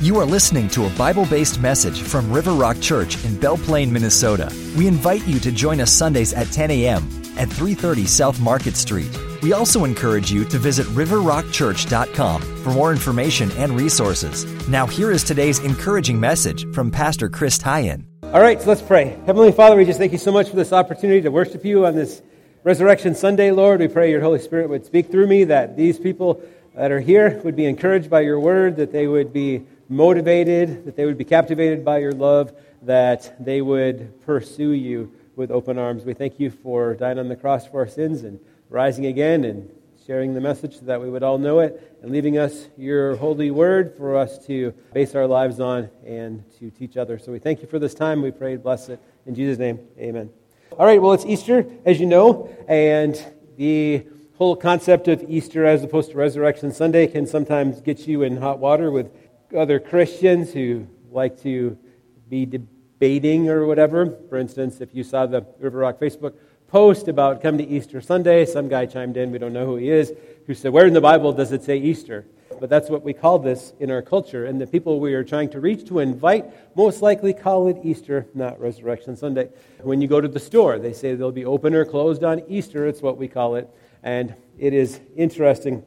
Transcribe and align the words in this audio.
You 0.00 0.16
are 0.20 0.24
listening 0.24 0.68
to 0.68 0.86
a 0.86 0.90
Bible 0.90 1.26
based 1.26 1.58
message 1.58 2.02
from 2.02 2.30
River 2.30 2.52
Rock 2.52 2.80
Church 2.80 3.24
in 3.24 3.36
Belle 3.36 3.58
Plaine, 3.58 3.90
Minnesota. 3.90 4.48
We 4.76 4.86
invite 4.86 5.26
you 5.26 5.40
to 5.40 5.50
join 5.50 5.80
us 5.80 5.92
Sundays 5.92 6.32
at 6.32 6.46
10 6.52 6.70
a.m. 6.70 7.02
at 7.36 7.48
330 7.48 8.06
South 8.06 8.38
Market 8.38 8.76
Street. 8.76 9.10
We 9.42 9.54
also 9.54 9.84
encourage 9.84 10.30
you 10.30 10.44
to 10.44 10.56
visit 10.56 10.86
riverrockchurch.com 10.86 12.42
for 12.62 12.70
more 12.70 12.92
information 12.92 13.50
and 13.56 13.72
resources. 13.72 14.46
Now, 14.68 14.86
here 14.86 15.10
is 15.10 15.24
today's 15.24 15.58
encouraging 15.58 16.20
message 16.20 16.72
from 16.72 16.92
Pastor 16.92 17.28
Chris 17.28 17.58
Tyen. 17.58 18.06
All 18.22 18.40
right, 18.40 18.62
so 18.62 18.68
let's 18.68 18.82
pray. 18.82 19.18
Heavenly 19.26 19.50
Father, 19.50 19.74
we 19.74 19.84
just 19.84 19.98
thank 19.98 20.12
you 20.12 20.18
so 20.18 20.30
much 20.30 20.48
for 20.48 20.54
this 20.54 20.72
opportunity 20.72 21.22
to 21.22 21.32
worship 21.32 21.64
you 21.64 21.86
on 21.86 21.96
this 21.96 22.22
Resurrection 22.62 23.16
Sunday, 23.16 23.50
Lord. 23.50 23.80
We 23.80 23.88
pray 23.88 24.12
your 24.12 24.20
Holy 24.20 24.38
Spirit 24.38 24.68
would 24.68 24.86
speak 24.86 25.10
through 25.10 25.26
me, 25.26 25.42
that 25.42 25.76
these 25.76 25.98
people 25.98 26.40
that 26.76 26.92
are 26.92 27.00
here 27.00 27.40
would 27.42 27.56
be 27.56 27.64
encouraged 27.64 28.08
by 28.08 28.20
your 28.20 28.38
word, 28.38 28.76
that 28.76 28.92
they 28.92 29.08
would 29.08 29.32
be 29.32 29.66
motivated, 29.88 30.84
that 30.84 30.96
they 30.96 31.04
would 31.04 31.18
be 31.18 31.24
captivated 31.24 31.84
by 31.84 31.98
your 31.98 32.12
love, 32.12 32.52
that 32.82 33.42
they 33.44 33.60
would 33.60 34.20
pursue 34.22 34.72
you 34.72 35.12
with 35.36 35.50
open 35.50 35.78
arms. 35.78 36.04
We 36.04 36.14
thank 36.14 36.38
you 36.38 36.50
for 36.50 36.94
dying 36.94 37.18
on 37.18 37.28
the 37.28 37.36
cross 37.36 37.66
for 37.66 37.80
our 37.80 37.88
sins 37.88 38.22
and 38.22 38.38
rising 38.68 39.06
again 39.06 39.44
and 39.44 39.70
sharing 40.06 40.34
the 40.34 40.40
message 40.40 40.78
so 40.78 40.86
that 40.86 41.00
we 41.00 41.10
would 41.10 41.22
all 41.22 41.38
know 41.38 41.60
it 41.60 41.96
and 42.02 42.10
leaving 42.10 42.38
us 42.38 42.68
your 42.76 43.16
holy 43.16 43.50
word 43.50 43.94
for 43.96 44.16
us 44.16 44.44
to 44.46 44.72
base 44.94 45.14
our 45.14 45.26
lives 45.26 45.60
on 45.60 45.90
and 46.06 46.42
to 46.58 46.70
teach 46.70 46.96
others. 46.96 47.24
So 47.24 47.30
we 47.30 47.38
thank 47.38 47.60
you 47.60 47.68
for 47.68 47.78
this 47.78 47.94
time. 47.94 48.22
We 48.22 48.30
pray, 48.30 48.56
bless 48.56 48.88
it. 48.88 49.00
In 49.26 49.34
Jesus' 49.34 49.58
name, 49.58 49.78
amen. 49.98 50.30
All 50.78 50.86
right, 50.86 51.00
well, 51.00 51.12
it's 51.12 51.26
Easter, 51.26 51.66
as 51.84 52.00
you 52.00 52.06
know, 52.06 52.48
and 52.66 53.22
the 53.56 54.06
whole 54.38 54.56
concept 54.56 55.08
of 55.08 55.24
Easter 55.28 55.66
as 55.66 55.82
opposed 55.82 56.10
to 56.12 56.16
Resurrection 56.16 56.72
Sunday 56.72 57.06
can 57.06 57.26
sometimes 57.26 57.80
get 57.80 58.06
you 58.06 58.22
in 58.22 58.36
hot 58.38 58.58
water 58.60 58.90
with 58.90 59.10
other 59.56 59.78
Christians 59.78 60.52
who 60.52 60.86
like 61.10 61.40
to 61.42 61.78
be 62.28 62.44
debating 62.46 63.48
or 63.48 63.66
whatever. 63.66 64.18
For 64.28 64.36
instance, 64.36 64.80
if 64.80 64.94
you 64.94 65.02
saw 65.02 65.26
the 65.26 65.46
River 65.58 65.78
Rock 65.78 65.98
Facebook 65.98 66.34
post 66.68 67.08
about 67.08 67.40
come 67.42 67.56
to 67.58 67.66
Easter 67.66 68.00
Sunday, 68.00 68.44
some 68.44 68.68
guy 68.68 68.86
chimed 68.86 69.16
in, 69.16 69.32
we 69.32 69.38
don't 69.38 69.52
know 69.52 69.64
who 69.64 69.76
he 69.76 69.90
is, 69.90 70.12
who 70.46 70.54
said, 70.54 70.72
Where 70.72 70.86
in 70.86 70.92
the 70.92 71.00
Bible 71.00 71.32
does 71.32 71.52
it 71.52 71.64
say 71.64 71.78
Easter? 71.78 72.26
But 72.60 72.68
that's 72.68 72.90
what 72.90 73.02
we 73.02 73.12
call 73.12 73.38
this 73.38 73.72
in 73.78 73.90
our 73.90 74.02
culture. 74.02 74.46
And 74.46 74.60
the 74.60 74.66
people 74.66 74.98
we 74.98 75.14
are 75.14 75.22
trying 75.22 75.48
to 75.50 75.60
reach 75.60 75.86
to 75.88 76.00
invite 76.00 76.76
most 76.76 77.02
likely 77.02 77.32
call 77.32 77.68
it 77.68 77.78
Easter, 77.84 78.26
not 78.34 78.58
Resurrection 78.60 79.16
Sunday. 79.16 79.48
When 79.80 80.00
you 80.00 80.08
go 80.08 80.20
to 80.20 80.28
the 80.28 80.40
store, 80.40 80.78
they 80.78 80.92
say 80.92 81.14
they'll 81.14 81.30
be 81.30 81.44
open 81.44 81.74
or 81.74 81.84
closed 81.84 82.24
on 82.24 82.42
Easter. 82.48 82.86
It's 82.86 83.00
what 83.00 83.16
we 83.16 83.28
call 83.28 83.54
it. 83.54 83.70
And 84.02 84.34
it 84.58 84.72
is 84.72 85.00
interesting 85.16 85.84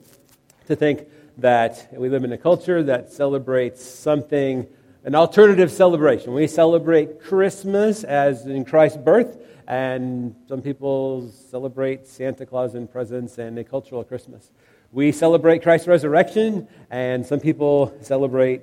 to 0.67 0.75
think 0.75 1.07
that 1.41 1.89
we 1.91 2.07
live 2.09 2.23
in 2.23 2.31
a 2.31 2.37
culture 2.37 2.83
that 2.83 3.11
celebrates 3.11 3.83
something, 3.83 4.67
an 5.03 5.15
alternative 5.15 5.71
celebration. 5.71 6.33
We 6.33 6.47
celebrate 6.47 7.21
Christmas 7.21 8.03
as 8.03 8.45
in 8.45 8.63
Christ's 8.63 8.97
birth, 8.97 9.37
and 9.67 10.35
some 10.47 10.61
people 10.61 11.31
celebrate 11.49 12.07
Santa 12.07 12.45
Claus 12.45 12.75
and 12.75 12.91
presents 12.91 13.39
and 13.39 13.57
a 13.57 13.63
cultural 13.63 14.03
Christmas. 14.03 14.51
We 14.91 15.11
celebrate 15.11 15.63
Christ's 15.63 15.87
resurrection, 15.87 16.67
and 16.91 17.25
some 17.25 17.39
people 17.39 17.97
celebrate 18.01 18.61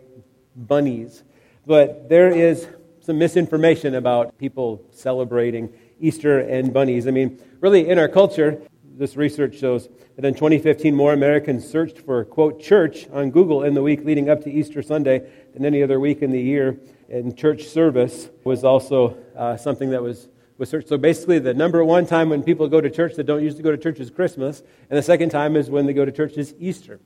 bunnies. 0.55 1.25
But 1.67 2.09
there 2.09 2.31
is 2.31 2.69
some 3.01 3.19
misinformation 3.19 3.95
about 3.97 4.39
people 4.39 4.85
celebrating 4.93 5.73
Easter 5.99 6.39
and 6.39 6.73
bunnies. 6.73 7.09
I 7.09 7.11
mean, 7.11 7.41
really, 7.61 7.89
in 7.89 7.99
our 7.99 8.09
culture, 8.09 8.61
this 8.99 9.17
research 9.17 9.57
shows 9.57 9.89
that 10.17 10.25
in 10.25 10.35
2015, 10.35 10.95
more 10.95 11.13
Americans 11.13 11.69
searched 11.69 11.99
for, 11.99 12.25
quote, 12.25 12.61
church 12.61 13.09
on 13.13 13.31
Google 13.31 13.63
in 13.63 13.75
the 13.75 13.83
week 13.83 14.05
leading 14.05 14.29
up 14.29 14.43
to 14.43 14.51
Easter 14.51 14.83
Sunday 14.83 15.31
than 15.55 15.65
any 15.65 15.83
other 15.85 16.01
week 16.01 16.21
in 16.21 16.33
the 16.33 16.41
year. 16.41 16.79
And 17.09 17.37
church 17.39 17.69
service 17.69 18.29
was 18.43 18.65
also 18.65 19.17
uh, 19.37 19.57
something 19.57 19.91
that 19.91 20.03
was, 20.03 20.29
was 20.59 20.69
searched. 20.69 20.89
So 20.89 20.99
basically, 20.99 21.39
the 21.39 21.55
number 21.55 21.85
one 21.85 22.07
time 22.07 22.29
when 22.29 22.43
people 22.43 22.69
go 22.69 22.81
to 22.81 22.91
church 22.91 23.15
that 23.15 23.25
don't 23.25 23.43
usually 23.43 23.63
go 23.63 23.71
to 23.71 23.79
church 23.79 24.01
is 24.01 24.11
Christmas, 24.11 24.63
and 24.91 24.99
the 24.99 25.03
second 25.03 25.31
time 25.31 25.55
is 25.55 25.71
when 25.71 25.87
they 25.87 25.93
go 25.93 26.05
to 26.05 26.13
church 26.13 26.37
is 26.37 26.55
Easter. 26.59 26.99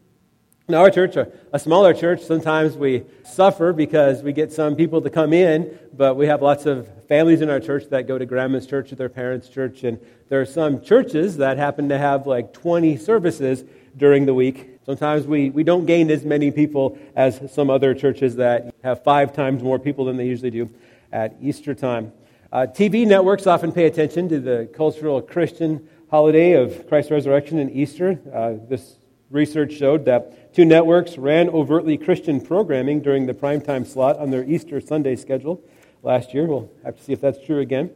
Now, 0.72 0.81
our 0.81 0.91
church, 0.91 1.16
a, 1.16 1.59
smaller 1.59 1.93
church, 1.93 2.22
sometimes 2.22 2.78
we 2.78 3.03
suffer 3.25 3.75
because 3.75 4.22
we 4.22 4.33
get 4.33 4.50
some 4.50 4.75
people 4.75 5.03
to 5.03 5.10
come 5.10 5.34
in, 5.34 5.78
but 5.93 6.16
we 6.16 6.27
have 6.28 6.41
lots 6.41 6.65
of 6.65 6.88
families 7.09 7.43
in 7.43 7.50
our 7.50 7.60
church 7.60 7.91
that 7.91 8.09
go 8.09 8.16
to 8.16 8.25
grandma's 8.25 8.66
church 8.66 8.91
or 8.91 8.94
their 8.94 9.10
parents' 9.10 9.50
church. 9.50 9.84
And 9.84 10.00
there 10.31 10.41
are 10.41 10.47
some 10.47 10.81
churches 10.81 11.37
that 11.37 11.59
happen 11.59 11.91
to 11.91 11.99
have 11.99 12.27
like 12.27 12.55
20 12.55 12.97
services 12.97 13.65
during 13.99 14.25
the 14.25 14.33
week. 14.33 14.81
Sometimes 14.87 15.27
we, 15.27 15.50
we 15.50 15.62
don't 15.62 15.84
gain 15.84 16.10
as 16.10 16.25
many 16.25 16.50
people 16.50 16.99
as 17.15 17.53
some 17.53 17.69
other 17.69 17.93
churches 17.93 18.37
that 18.37 18.75
have 18.83 19.04
five 19.04 19.34
times 19.34 19.62
more 19.62 19.78
people 19.78 20.06
than 20.06 20.16
they 20.16 20.25
usually 20.25 20.50
do 20.50 20.71
at 21.12 21.37
Easter 21.43 21.75
time. 21.75 22.15
Uh, 22.50 22.66
TV 22.66 23.06
networks 23.06 23.47
often 23.47 23.72
pay 23.72 23.84
attention 23.84 24.27
to 24.31 24.41
the 24.41 24.71
cultural 24.72 25.21
Christian 25.21 25.87
holiday 26.10 26.53
of 26.53 26.89
Christ's 26.89 27.10
resurrection 27.10 27.59
and 27.59 27.71
Easter. 27.71 28.19
Uh, 28.34 28.54
this 28.71 28.97
research 29.33 29.72
showed 29.72 30.04
that 30.04 30.41
Two 30.52 30.66
networks 30.66 31.16
ran 31.16 31.48
overtly 31.48 31.96
Christian 31.96 32.38
programming 32.38 33.00
during 33.00 33.24
the 33.24 33.32
primetime 33.32 33.86
slot 33.86 34.18
on 34.18 34.30
their 34.30 34.44
Easter 34.44 34.82
Sunday 34.82 35.16
schedule 35.16 35.64
last 36.02 36.34
year. 36.34 36.44
We'll 36.44 36.70
have 36.84 36.94
to 36.98 37.02
see 37.02 37.14
if 37.14 37.22
that's 37.22 37.42
true 37.42 37.60
again. 37.60 37.90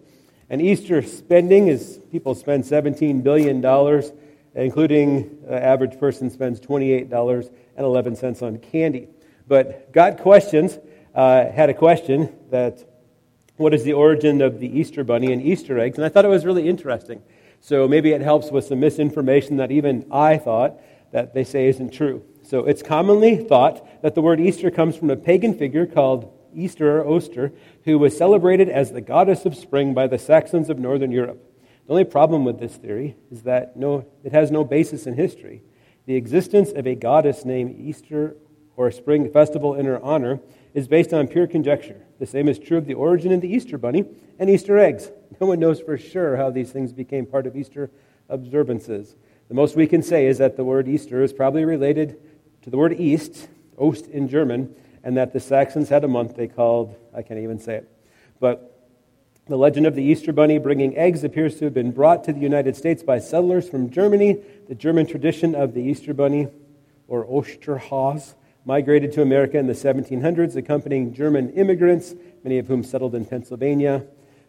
And 0.49 0.63
Easter 0.63 1.03
spending 1.03 1.69
is 1.69 2.01
people 2.11 2.35
spend 2.35 2.65
$17 2.65 3.23
billion, 3.23 3.57
including 4.55 5.39
the 5.43 5.55
uh, 5.55 5.59
average 5.59 6.01
person 6.01 6.31
spends 6.31 6.59
$28.11 6.61 8.43
on 8.43 8.59
candy. 8.61 9.09
But 9.47 9.93
Got 9.93 10.17
Questions 10.21 10.79
uh, 11.15 11.51
had 11.51 11.69
a 11.69 11.75
question 11.75 12.35
that 12.51 12.83
what 13.59 13.75
is 13.75 13.85
the 13.85 13.93
origin 13.93 14.41
of 14.41 14.61
the 14.61 14.79
Easter 14.79 15.05
bunny 15.05 15.31
and 15.31 15.43
Easter 15.43 15.79
eggs? 15.79 15.99
And 15.99 16.07
I 16.07 16.09
thought 16.09 16.25
it 16.25 16.29
was 16.29 16.47
really 16.47 16.71
interesting. 16.71 17.21
So 17.61 17.87
maybe 17.87 18.13
it 18.13 18.23
helps 18.23 18.51
with 18.51 18.65
some 18.65 18.81
misinformation 18.81 19.59
that 19.59 19.71
even 19.71 20.07
I 20.11 20.39
thought 20.39 20.81
that 21.13 21.35
they 21.35 21.45
say 21.45 21.69
isn't 21.69 21.91
true. 21.93 22.25
So 22.47 22.65
it's 22.65 22.83
commonly 22.83 23.37
thought 23.37 24.03
that 24.03 24.15
the 24.15 24.23
word 24.23 24.39
Easter 24.39 24.71
comes 24.71 24.95
from 24.95 25.11
a 25.11 25.17
pagan 25.17 25.53
figure 25.59 25.85
called 25.85 26.33
Easter 26.55 27.01
or 27.01 27.17
Oster, 27.17 27.53
who 27.85 27.99
was 27.99 28.17
celebrated 28.17 28.69
as 28.69 28.93
the 28.93 29.01
goddess 29.01 29.47
of 29.47 29.57
spring 29.57 29.95
by 29.95 30.07
the 30.07 30.17
Saxons 30.17 30.71
of 30.71 30.79
northern 30.79 31.11
Europe. 31.11 31.43
The 31.87 31.93
only 31.93 32.05
problem 32.05 32.45
with 32.45 32.61
this 32.61 32.77
theory 32.77 33.17
is 33.33 33.43
that 33.43 33.77
no, 33.77 34.07
it 34.23 34.31
has 34.31 34.53
no 34.53 34.63
basis 34.63 35.09
in 35.09 35.15
history. 35.15 35.63
The 36.07 36.15
existence 36.15 36.71
of 36.71 36.87
a 36.87 36.95
goddess 36.95 37.45
named 37.45 37.81
Easter 37.81 38.37
or 38.77 38.87
a 38.87 38.93
spring 38.93 39.29
festival 39.33 39.75
in 39.75 39.87
her 39.87 40.01
honor 40.01 40.39
is 40.73 40.87
based 40.87 41.13
on 41.13 41.27
pure 41.27 41.49
conjecture. 41.49 42.01
The 42.21 42.27
same 42.27 42.49
is 42.49 42.61
true 42.61 42.79
of 42.79 42.87
the 42.87 42.95
origin 42.95 43.33
of 43.33 43.41
the 43.41 43.53
Easter 43.53 43.77
bunny 43.77 44.05
and 44.39 44.49
Easter 44.49 44.79
eggs. 44.79 45.11
No 45.41 45.49
one 45.49 45.59
knows 45.59 45.81
for 45.81 45.99
sure 45.99 46.37
how 46.37 46.49
these 46.51 46.71
things 46.71 46.93
became 46.93 47.27
part 47.27 47.47
of 47.47 47.57
Easter 47.57 47.91
observances. 48.31 49.17
The 49.49 49.55
most 49.55 49.77
we 49.77 49.87
can 49.87 50.03
say 50.03 50.27
is 50.27 50.39
that 50.39 50.57
the 50.57 50.65
word 50.65 50.89
Easter 50.89 51.23
is 51.23 51.33
probably 51.33 51.65
related 51.65 52.19
to 52.67 52.71
the 52.71 52.77
word 52.77 52.99
east, 52.99 53.47
Ost 53.79 54.09
in 54.09 54.29
German, 54.29 54.75
and 55.05 55.17
that 55.17 55.33
the 55.33 55.39
Saxons 55.39 55.89
had 55.89 56.03
a 56.03 56.09
month 56.09 56.35
they 56.35 56.49
called, 56.49 56.97
I 57.15 57.23
can't 57.23 57.39
even 57.39 57.61
say 57.61 57.77
it. 57.77 57.89
But 58.41 58.91
the 59.47 59.57
legend 59.57 59.87
of 59.87 59.95
the 59.95 60.03
Easter 60.03 60.33
bunny 60.33 60.59
bringing 60.59 60.97
eggs 60.97 61.23
appears 61.23 61.61
to 61.61 61.67
have 61.67 61.75
been 61.75 61.93
brought 61.93 62.25
to 62.25 62.33
the 62.33 62.41
United 62.41 62.75
States 62.75 63.05
by 63.05 63.21
settlers 63.21 63.69
from 63.69 63.89
Germany. 63.91 64.39
The 64.69 64.75
German 64.75 65.07
tradition 65.07 65.55
of 65.55 65.75
the 65.75 65.81
Easter 65.81 66.13
bunny, 66.13 66.49
or 67.07 67.25
Osterhase, 67.25 68.35
migrated 68.65 69.13
to 69.13 69.23
America 69.23 69.59
in 69.59 69.69
the 69.69 69.73
1700s, 69.73 70.57
accompanying 70.57 71.15
German 71.15 71.51
immigrants, 71.51 72.17
many 72.43 72.59
of 72.59 72.67
whom 72.67 72.83
settled 72.83 73.15
in 73.15 73.27
Pennsylvania. 73.27 74.05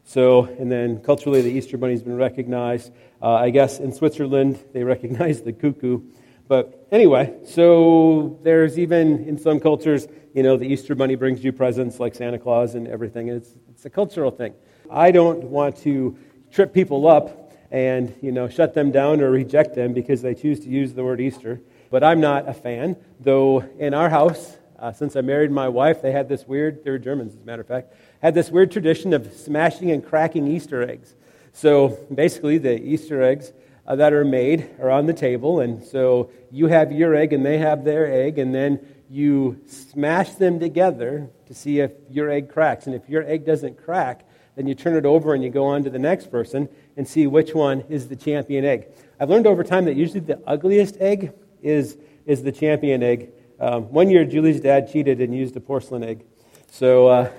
So, 0.06 0.46
and 0.46 0.72
then 0.72 1.04
culturally, 1.04 1.44
the 1.44 1.52
Easter 1.52 1.78
bunny 1.78 1.94
has 1.94 2.02
been 2.02 2.18
recognized. 2.18 2.92
Uh, 3.22 3.34
I 3.34 3.52
guess 3.52 3.78
in 3.78 3.94
Switzerland, 3.94 4.58
they 4.74 4.84
recognize 4.96 5.44
the 5.44 5.54
cuckoo 5.54 6.02
but 6.48 6.88
anyway, 6.92 7.34
so 7.46 8.40
there's 8.44 8.80
even 8.80 9.26
in 9.26 9.38
some 9.38 9.60
cultures, 9.60 10.08
you 10.34 10.44
know, 10.44 10.58
the 10.58 10.66
Easter 10.66 10.96
bunny 10.96 11.16
brings 11.16 11.44
you 11.44 11.52
presents 11.52 12.00
like 12.00 12.16
Santa 12.16 12.40
Claus 12.40 12.76
and 12.76 12.88
everything. 12.88 13.28
It's, 13.28 13.54
it's 13.70 13.86
a 13.86 13.90
cultural 13.90 14.32
thing. 14.32 14.54
I 14.90 15.12
don't 15.12 15.44
want 15.46 15.78
to 15.80 16.18
trip 16.52 16.74
people 16.74 17.08
up 17.08 17.52
and, 17.72 18.16
you 18.22 18.32
know, 18.32 18.48
shut 18.48 18.74
them 18.74 18.92
down 18.92 19.22
or 19.22 19.30
reject 19.30 19.76
them 19.76 19.94
because 19.94 20.22
they 20.22 20.34
choose 20.34 20.60
to 20.62 20.70
use 20.70 20.94
the 20.94 21.04
word 21.04 21.20
Easter. 21.20 21.60
But 21.90 22.04
I'm 22.04 22.22
not 22.22 22.48
a 22.48 22.54
fan, 22.54 22.96
though 23.20 23.60
in 23.78 23.94
our 23.94 24.10
house, 24.10 24.58
uh, 24.80 24.92
since 24.92 25.16
I 25.16 25.22
married 25.22 25.52
my 25.52 25.68
wife, 25.68 26.02
they 26.02 26.12
had 26.12 26.30
this 26.30 26.48
weird, 26.48 26.84
they 26.84 26.92
were 26.92 27.00
Germans 27.00 27.34
as 27.34 27.42
a 27.42 27.46
matter 27.46 27.62
of 27.62 27.68
fact, 27.68 27.94
had 28.22 28.34
this 28.34 28.50
weird 28.50 28.72
tradition 28.72 29.14
of 29.14 29.34
smashing 29.34 29.92
and 29.92 30.06
cracking 30.06 30.48
Easter 30.48 30.88
eggs. 30.88 31.16
So 31.52 31.98
basically, 32.14 32.58
the 32.60 32.80
Easter 32.80 33.24
eggs 33.24 33.52
uh, 33.88 33.96
that 33.96 34.14
are 34.14 34.26
made 34.26 34.70
are 34.82 34.92
on 34.92 35.06
the 35.06 35.14
table. 35.14 35.62
And 35.62 35.84
so 35.84 36.30
you 36.52 36.68
have 36.68 36.92
your 36.92 37.16
egg 37.16 37.34
and 37.34 37.46
they 37.46 37.58
have 37.58 37.84
their 37.84 38.12
egg, 38.12 38.38
and 38.38 38.54
then 38.54 38.80
you 39.10 39.62
smash 39.68 40.32
them 40.32 40.60
together 40.60 41.30
to 41.48 41.54
see 41.54 41.80
if 41.80 41.92
your 42.10 42.30
egg 42.30 42.50
cracks. 42.50 42.88
And 42.88 42.96
if 42.96 43.08
your 43.08 43.24
egg 43.24 43.46
doesn't 43.46 43.84
crack, 43.84 44.28
then 44.56 44.68
you 44.68 44.76
turn 44.76 44.96
it 44.96 45.06
over 45.06 45.34
and 45.34 45.44
you 45.44 45.50
go 45.50 45.66
on 45.66 45.84
to 45.84 45.90
the 45.90 46.00
next 46.00 46.30
person 46.30 46.68
and 46.98 47.08
see 47.08 47.28
which 47.28 47.56
one 47.56 47.86
is 47.90 48.08
the 48.10 48.16
champion 48.16 48.66
egg. 48.66 48.88
I've 49.20 49.30
learned 49.30 49.48
over 49.48 49.64
time 49.64 49.86
that 49.86 49.96
usually 49.96 50.20
the 50.20 50.42
ugliest 50.46 50.98
egg 51.00 51.32
is, 51.62 51.98
is 52.26 52.44
the 52.44 52.52
champion 52.52 53.02
egg 53.04 53.32
Um, 53.60 53.92
one 53.92 54.10
year, 54.12 54.24
Julie's 54.24 54.62
dad 54.62 54.92
cheated 54.92 55.20
and 55.20 55.34
used 55.34 55.56
a 55.58 55.60
porcelain 55.60 56.04
egg. 56.04 56.24
So, 56.70 57.08
uh, 57.08 57.32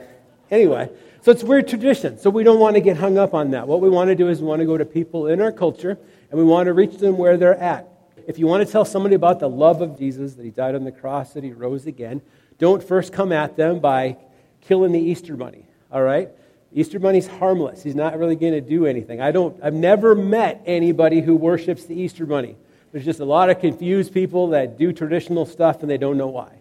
anyway, 0.51 0.91
so 1.23 1.31
it's 1.31 1.45
weird 1.45 1.69
tradition. 1.69 2.19
So 2.19 2.31
we 2.31 2.43
don't 2.43 2.59
want 2.59 2.75
to 2.75 2.81
get 2.81 2.97
hung 2.97 3.19
up 3.19 3.35
on 3.35 3.53
that. 3.53 3.69
What 3.69 3.81
we 3.81 3.89
want 3.89 4.09
to 4.09 4.17
do 4.17 4.29
is 4.29 4.41
we 4.41 4.49
want 4.49 4.61
to 4.61 4.67
go 4.67 4.77
to 4.77 4.85
people 4.85 5.29
in 5.29 5.41
our 5.41 5.53
culture 5.53 5.97
and 6.31 6.39
we 6.39 6.45
want 6.45 6.67
to 6.67 6.73
reach 6.73 6.97
them 6.99 7.17
where 7.17 7.37
they're 7.37 7.59
at. 7.59 7.89
If 8.27 8.39
you 8.39 8.47
want 8.47 8.67
to 8.67 8.71
tell 8.71 8.85
somebody 8.85 9.15
about 9.15 9.41
the 9.41 9.49
love 9.49 9.81
of 9.81 9.99
Jesus, 9.99 10.35
that 10.35 10.45
he 10.45 10.51
died 10.51 10.75
on 10.75 10.85
the 10.85 10.93
cross, 10.93 11.33
that 11.33 11.43
he 11.43 11.53
rose 11.53 11.87
again, 11.87 12.21
don't 12.59 12.83
first 12.83 13.13
come 13.13 13.33
at 13.33 13.57
them 13.57 13.81
by 13.81 14.19
killing 14.61 14.93
the 14.93 15.01
Easter 15.01 15.37
bunny, 15.37 15.67
all 15.91 16.03
right? 16.03 16.29
Easter 16.73 16.99
bunny's 16.99 17.27
harmless. 17.27 17.83
He's 17.83 17.95
not 17.95 18.19
really 18.19 18.37
going 18.37 18.53
to 18.53 18.61
do 18.61 18.85
anything. 18.85 19.21
I 19.21 19.31
don't 19.31 19.59
I've 19.63 19.75
never 19.75 20.15
met 20.15 20.63
anybody 20.67 21.21
who 21.23 21.35
worships 21.35 21.85
the 21.85 21.99
Easter 21.99 22.27
bunny. 22.27 22.57
There's 22.93 23.05
just 23.05 23.21
a 23.21 23.25
lot 23.25 23.49
of 23.49 23.61
confused 23.61 24.13
people 24.13 24.49
that 24.49 24.79
do 24.79 24.93
traditional 24.93 25.47
stuff 25.47 25.81
and 25.81 25.91
they 25.91 25.99
don't 25.99 26.19
know 26.19 26.29
why. 26.29 26.59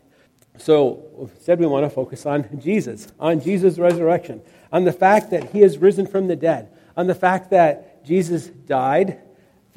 So, 0.58 1.04
instead, 1.20 1.60
we 1.60 1.68
want 1.68 1.86
to 1.86 1.90
focus 1.90 2.26
on 2.26 2.60
Jesus, 2.60 3.08
on 3.20 3.42
Jesus' 3.42 3.78
resurrection, 3.78 4.42
on 4.72 4.86
the 4.86 4.92
fact 4.92 5.30
that 5.32 5.52
he 5.52 5.60
has 5.60 5.78
risen 5.78 6.08
from 6.08 6.28
the 6.28 6.36
dead, 6.36 6.70
on 6.96 7.08
the 7.08 7.16
fact 7.16 7.52
that 7.52 8.04
Jesus 8.04 8.48
died 8.48 9.22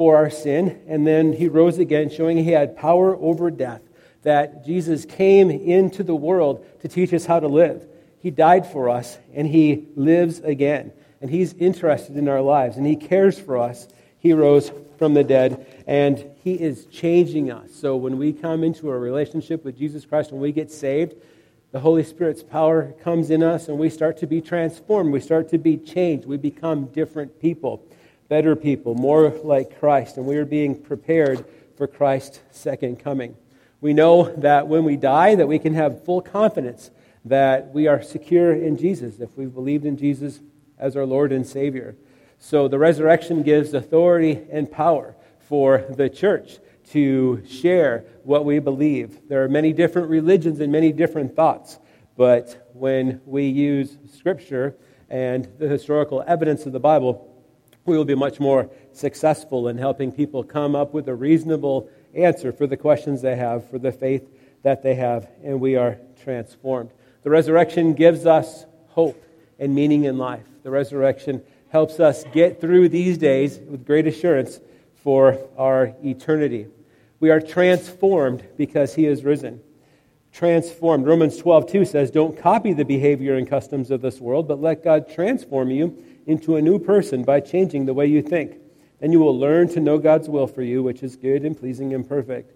for 0.00 0.17
our 0.17 0.31
sin 0.31 0.81
and 0.88 1.06
then 1.06 1.31
he 1.31 1.47
rose 1.47 1.76
again, 1.76 2.08
showing 2.08 2.38
he 2.38 2.52
had 2.52 2.75
power 2.75 3.14
over 3.17 3.50
death, 3.50 3.82
that 4.23 4.64
Jesus 4.64 5.05
came 5.05 5.50
into 5.50 6.02
the 6.02 6.14
world 6.14 6.64
to 6.81 6.88
teach 6.88 7.12
us 7.12 7.26
how 7.26 7.38
to 7.38 7.49
live. 7.49 7.87
He 8.23 8.31
died 8.31 8.67
for 8.67 8.88
us 8.88 9.19
and 9.35 9.47
he 9.47 9.88
lives 9.97 10.38
again. 10.38 10.93
And 11.20 11.29
he's 11.29 11.52
interested 11.52 12.17
in 12.17 12.29
our 12.29 12.41
lives 12.41 12.79
and 12.79 12.87
he 12.87 12.97
cares 12.97 13.38
for 13.38 13.58
us. 13.58 13.87
He 14.19 14.32
rose 14.32 14.73
from 14.99 15.12
the 15.12 15.23
dead 15.23 15.67
and 15.87 16.25
he 16.43 16.55
is 16.55 16.87
changing 16.87 17.53
us. 17.53 17.70
So 17.75 17.94
when 17.96 18.17
we 18.17 18.32
come 18.32 18.64
into 18.64 18.91
a 18.91 18.99
relationship 18.99 19.67
with 19.67 19.76
Jesus 19.76 20.06
Christ, 20.06 20.32
when 20.32 20.41
we 20.41 20.53
get 20.53 20.73
saved, 20.73 21.12
the 21.73 21.81
Holy 21.81 22.05
Spirit's 22.05 22.43
power 22.43 22.94
comes 23.05 23.31
in 23.31 23.43
us 23.43 23.69
and 23.69 23.79
we 23.79 23.91
start 23.91 24.17
to 24.20 24.26
be 24.26 24.41
transformed. 24.41 25.12
We 25.12 25.20
start 25.20 25.50
to 25.50 25.58
be 25.58 25.76
changed. 25.76 26.26
We 26.26 26.38
become 26.38 26.87
different 26.87 27.38
people, 27.38 27.85
better 28.31 28.55
people, 28.55 28.94
more 28.94 29.29
like 29.43 29.79
Christ. 29.81 30.17
And 30.17 30.25
we 30.25 30.37
are 30.37 30.44
being 30.44 30.81
prepared 30.81 31.44
for 31.77 31.88
Christ's 31.88 32.41
second 32.53 33.00
coming. 33.00 33.37
We 33.81 33.93
know 33.93 34.32
that 34.37 34.69
when 34.69 34.85
we 34.85 34.97
die 34.97 35.35
that 35.35 35.49
we 35.49 35.59
can 35.59 35.75
have 35.75 36.05
full 36.05 36.23
confidence 36.23 36.93
that 37.25 37.75
we 37.75 37.88
are 37.88 38.00
secure 38.00 38.53
in 38.53 38.79
Jesus 38.79 39.19
if 39.19 39.37
we've 39.37 39.53
believed 39.53 39.85
in 39.85 39.97
Jesus 39.97 40.41
as 40.79 40.97
our 40.97 41.05
Lord 41.05 41.32
and 41.32 41.44
Savior. 41.44 41.97
So 42.38 42.69
the 42.69 42.79
resurrection 42.79 43.43
gives 43.43 43.75
authority 43.75 44.41
and 44.50 44.71
power 44.71 45.17
for 45.41 45.85
the 45.91 46.09
church 46.09 46.59
to 46.93 47.43
share 47.49 48.05
what 48.23 48.44
we 48.44 48.61
believe. 48.61 49.29
There 49.29 49.43
are 49.43 49.49
many 49.49 49.73
different 49.73 50.09
religions 50.09 50.61
and 50.61 50.71
many 50.71 50.93
different 50.93 51.35
thoughts, 51.35 51.79
but 52.17 52.71
when 52.75 53.21
we 53.27 53.49
use 53.49 53.99
Scripture 54.17 54.77
and 55.09 55.49
the 55.59 55.69
historical 55.69 56.23
evidence 56.27 56.65
of 56.65 56.73
the 56.73 56.81
Bible, 56.81 57.30
we 57.85 57.97
will 57.97 58.05
be 58.05 58.15
much 58.15 58.41
more 58.41 58.71
successful 58.93 59.69
in 59.69 59.79
helping 59.79 60.12
people 60.12 60.44
come 60.44 60.75
up 60.75 60.93
with 60.93 61.09
a 61.09 61.15
reasonable 61.15 61.88
answer 62.15 62.53
for 62.53 62.67
the 62.67 62.77
questions 62.77 63.23
they 63.23 63.37
have, 63.37 63.69
for 63.71 63.79
the 63.79 63.93
faith 63.93 64.29
that 64.62 64.82
they 64.82 64.94
have, 64.94 65.29
and 65.43 65.61
we 65.61 65.77
are 65.77 65.99
transformed. 66.23 66.91
The 67.23 67.31
resurrection 67.31 67.94
gives 67.94 68.27
us 68.27 68.67
hope 68.88 69.23
and 69.59 69.75
meaning 69.75 70.05
in 70.05 70.19
life. 70.19 70.44
The 70.62 70.71
resurrection 70.71 71.43
helps 71.71 72.00
us 72.00 72.25
get 72.32 72.61
through 72.61 72.88
these 72.88 73.17
days 73.17 73.59
with 73.59 73.87
great 73.87 74.06
assurance 74.06 74.61
for 75.03 75.38
our 75.56 75.94
eternity. 76.05 76.67
We 77.21 77.31
are 77.31 77.41
transformed 77.41 78.44
because 78.56 78.94
he 78.94 79.06
is 79.06 79.25
risen. 79.25 79.61
Transformed. 80.32 81.06
Romans 81.06 81.37
12, 81.38 81.71
2 81.71 81.85
says, 81.85 82.11
Don't 82.11 82.38
copy 82.38 82.73
the 82.73 82.85
behavior 82.85 83.37
and 83.37 83.49
customs 83.49 83.91
of 83.91 84.00
this 84.00 84.21
world, 84.21 84.49
but 84.49 84.61
let 84.61 84.85
God 84.85 85.12
transform 85.12 85.71
you 85.71 86.03
into 86.31 86.56
a 86.56 86.62
new 86.62 86.79
person 86.79 87.25
by 87.25 87.41
changing 87.41 87.87
the 87.87 87.94
way 87.94 88.06
you 88.06 88.23
think. 88.23 88.56
Then 89.00 89.12
you 89.12 89.19
will 89.19 89.38
learn 89.38 89.69
to 89.71 89.81
know 89.81 89.99
God's 89.99 90.29
will 90.29 90.47
for 90.47 90.62
you, 90.62 90.82
which 90.82 91.03
is 91.03 91.17
good 91.17 91.44
and 91.44 91.59
pleasing 91.59 91.93
and 91.94 92.06
perfect. 92.09 92.53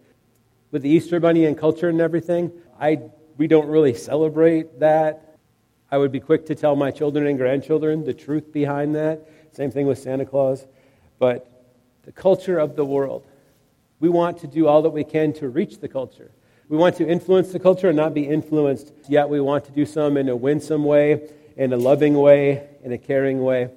With 0.70 0.82
the 0.82 0.90
Easter 0.90 1.18
Bunny 1.20 1.44
and 1.44 1.58
culture 1.58 1.88
and 1.88 2.00
everything, 2.00 2.52
I 2.80 3.00
we 3.36 3.48
don't 3.48 3.66
really 3.66 3.94
celebrate 3.94 4.78
that. 4.80 5.38
I 5.90 5.98
would 5.98 6.12
be 6.12 6.20
quick 6.20 6.46
to 6.46 6.54
tell 6.54 6.76
my 6.76 6.90
children 6.90 7.26
and 7.26 7.36
grandchildren 7.36 8.04
the 8.04 8.14
truth 8.14 8.52
behind 8.52 8.94
that. 8.94 9.28
Same 9.52 9.70
thing 9.70 9.86
with 9.86 9.98
Santa 9.98 10.24
Claus. 10.24 10.66
But 11.18 11.50
the 12.04 12.12
culture 12.12 12.58
of 12.58 12.76
the 12.76 12.84
world, 12.84 13.26
we 14.00 14.08
want 14.08 14.38
to 14.38 14.46
do 14.46 14.66
all 14.66 14.82
that 14.82 14.90
we 14.90 15.04
can 15.04 15.32
to 15.34 15.48
reach 15.48 15.80
the 15.80 15.88
culture. 15.88 16.30
We 16.68 16.76
want 16.76 16.96
to 16.96 17.06
influence 17.06 17.52
the 17.52 17.58
culture 17.58 17.88
and 17.88 17.96
not 17.96 18.14
be 18.14 18.26
influenced, 18.26 18.92
yet 19.08 19.28
we 19.28 19.40
want 19.40 19.64
to 19.66 19.72
do 19.72 19.84
some 19.84 20.16
in 20.16 20.28
a 20.28 20.36
winsome 20.36 20.84
way, 20.84 21.28
in 21.56 21.72
a 21.72 21.76
loving 21.76 22.14
way, 22.14 22.68
in 22.82 22.92
a 22.92 22.98
caring 22.98 23.42
way. 23.42 23.68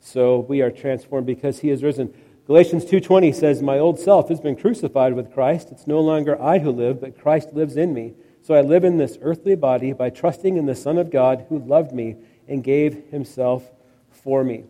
So 0.00 0.40
we 0.40 0.62
are 0.62 0.70
transformed 0.70 1.26
because 1.26 1.60
he 1.60 1.68
has 1.68 1.82
risen. 1.82 2.12
Galatians 2.46 2.84
2:20 2.84 3.32
says, 3.32 3.60
"My 3.60 3.78
old 3.78 3.98
self 3.98 4.28
has 4.28 4.40
been 4.40 4.54
crucified 4.54 5.14
with 5.14 5.32
Christ. 5.32 5.72
It's 5.72 5.86
no 5.86 6.00
longer 6.00 6.40
I 6.40 6.60
who 6.60 6.70
live, 6.70 7.00
but 7.00 7.18
Christ 7.18 7.54
lives 7.54 7.76
in 7.76 7.92
me." 7.92 8.14
So 8.42 8.54
I 8.54 8.60
live 8.60 8.84
in 8.84 8.98
this 8.98 9.18
earthly 9.20 9.56
body 9.56 9.92
by 9.92 10.10
trusting 10.10 10.56
in 10.56 10.66
the 10.66 10.76
Son 10.76 10.98
of 10.98 11.10
God 11.10 11.46
who 11.48 11.58
loved 11.58 11.92
me 11.92 12.14
and 12.46 12.62
gave 12.62 13.10
himself 13.10 13.72
for 14.10 14.44
me. 14.44 14.62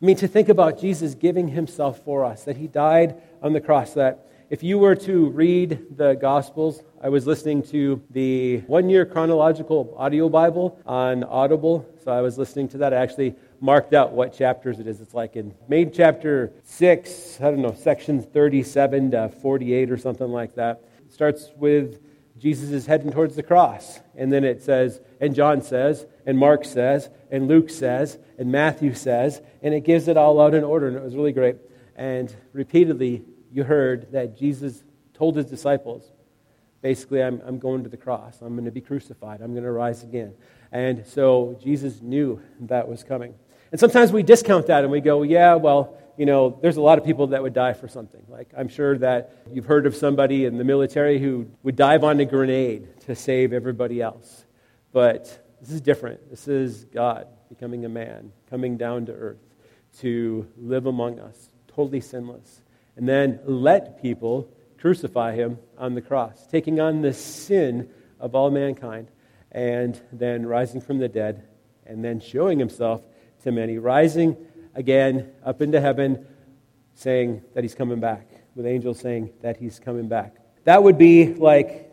I 0.00 0.06
mean, 0.06 0.16
to 0.16 0.28
think 0.28 0.48
about 0.48 0.78
Jesus 0.78 1.14
giving 1.16 1.48
himself 1.48 1.98
for 2.04 2.24
us, 2.24 2.44
that 2.44 2.58
he 2.58 2.68
died 2.68 3.16
on 3.42 3.52
the 3.54 3.60
cross, 3.60 3.94
that 3.94 4.26
if 4.50 4.62
you 4.62 4.78
were 4.78 4.94
to 4.94 5.30
read 5.30 5.96
the 5.96 6.14
Gospels, 6.14 6.82
I 7.02 7.08
was 7.08 7.26
listening 7.26 7.62
to 7.62 8.00
the 8.10 8.58
one 8.68 8.88
year 8.88 9.04
chronological 9.04 9.92
audio 9.96 10.28
Bible 10.28 10.78
on 10.86 11.24
Audible. 11.24 11.84
So 12.06 12.12
I 12.12 12.20
was 12.20 12.38
listening 12.38 12.68
to 12.68 12.78
that. 12.78 12.94
I 12.94 12.98
actually 12.98 13.34
marked 13.60 13.92
out 13.92 14.12
what 14.12 14.32
chapters 14.32 14.78
it 14.78 14.86
is. 14.86 15.00
It's 15.00 15.12
like 15.12 15.34
in 15.34 15.52
main 15.66 15.90
chapter 15.90 16.52
6, 16.62 17.40
I 17.40 17.50
don't 17.50 17.62
know, 17.62 17.74
section 17.74 18.22
37 18.22 19.10
to 19.10 19.28
48 19.28 19.90
or 19.90 19.96
something 19.96 20.28
like 20.28 20.54
that. 20.54 20.84
It 21.04 21.12
starts 21.12 21.50
with 21.56 22.00
Jesus 22.38 22.70
is 22.70 22.86
heading 22.86 23.10
towards 23.10 23.34
the 23.34 23.42
cross. 23.42 23.98
And 24.14 24.32
then 24.32 24.44
it 24.44 24.62
says, 24.62 25.00
and 25.20 25.34
John 25.34 25.62
says, 25.62 26.06
and 26.24 26.38
Mark 26.38 26.64
says, 26.64 27.10
and 27.32 27.48
Luke 27.48 27.70
says, 27.70 28.18
and 28.38 28.52
Matthew 28.52 28.94
says, 28.94 29.42
and 29.60 29.74
it 29.74 29.80
gives 29.80 30.06
it 30.06 30.16
all 30.16 30.40
out 30.40 30.54
in 30.54 30.62
order, 30.62 30.86
and 30.86 30.96
it 30.96 31.02
was 31.02 31.16
really 31.16 31.32
great. 31.32 31.56
And 31.96 32.32
repeatedly, 32.52 33.24
you 33.50 33.64
heard 33.64 34.12
that 34.12 34.38
Jesus 34.38 34.84
told 35.12 35.34
his 35.34 35.46
disciples, 35.46 36.12
basically, 36.82 37.20
I'm, 37.20 37.42
I'm 37.44 37.58
going 37.58 37.82
to 37.82 37.88
the 37.88 37.96
cross. 37.96 38.42
I'm 38.42 38.52
going 38.52 38.66
to 38.66 38.70
be 38.70 38.80
crucified. 38.80 39.40
I'm 39.40 39.54
going 39.54 39.64
to 39.64 39.72
rise 39.72 40.04
again. 40.04 40.34
And 40.76 41.06
so 41.06 41.58
Jesus 41.62 42.02
knew 42.02 42.42
that 42.60 42.86
was 42.86 43.02
coming. 43.02 43.34
And 43.72 43.80
sometimes 43.80 44.12
we 44.12 44.22
discount 44.22 44.66
that 44.66 44.82
and 44.82 44.92
we 44.92 45.00
go, 45.00 45.22
yeah, 45.22 45.54
well, 45.54 45.96
you 46.18 46.26
know, 46.26 46.58
there's 46.60 46.76
a 46.76 46.82
lot 46.82 46.98
of 46.98 47.04
people 47.04 47.28
that 47.28 47.42
would 47.42 47.54
die 47.54 47.72
for 47.72 47.88
something. 47.88 48.22
Like, 48.28 48.50
I'm 48.54 48.68
sure 48.68 48.98
that 48.98 49.32
you've 49.50 49.64
heard 49.64 49.86
of 49.86 49.96
somebody 49.96 50.44
in 50.44 50.58
the 50.58 50.64
military 50.64 51.18
who 51.18 51.46
would 51.62 51.76
dive 51.76 52.04
on 52.04 52.20
a 52.20 52.26
grenade 52.26 53.00
to 53.06 53.16
save 53.16 53.54
everybody 53.54 54.02
else. 54.02 54.44
But 54.92 55.46
this 55.62 55.70
is 55.70 55.80
different. 55.80 56.28
This 56.28 56.46
is 56.46 56.84
God 56.84 57.26
becoming 57.48 57.86
a 57.86 57.88
man, 57.88 58.30
coming 58.50 58.76
down 58.76 59.06
to 59.06 59.12
earth 59.12 59.40
to 60.00 60.46
live 60.58 60.84
among 60.84 61.20
us, 61.20 61.48
totally 61.74 62.02
sinless, 62.02 62.60
and 62.96 63.08
then 63.08 63.40
let 63.46 64.02
people 64.02 64.52
crucify 64.78 65.34
him 65.34 65.58
on 65.78 65.94
the 65.94 66.02
cross, 66.02 66.46
taking 66.48 66.80
on 66.80 67.00
the 67.00 67.14
sin 67.14 67.88
of 68.20 68.34
all 68.34 68.50
mankind, 68.50 69.08
and 69.56 69.98
then 70.12 70.44
rising 70.44 70.82
from 70.82 70.98
the 70.98 71.08
dead, 71.08 71.42
and 71.86 72.04
then 72.04 72.20
showing 72.20 72.58
himself 72.58 73.02
to 73.42 73.50
many, 73.50 73.78
rising 73.78 74.36
again 74.74 75.32
up 75.42 75.62
into 75.62 75.80
heaven, 75.80 76.26
saying 76.94 77.42
that 77.54 77.64
he's 77.64 77.74
coming 77.74 77.98
back, 77.98 78.28
with 78.54 78.66
angels 78.66 79.00
saying 79.00 79.30
that 79.40 79.56
he's 79.56 79.78
coming 79.78 80.08
back. 80.08 80.36
That 80.64 80.82
would 80.82 80.98
be 80.98 81.32
like 81.32 81.90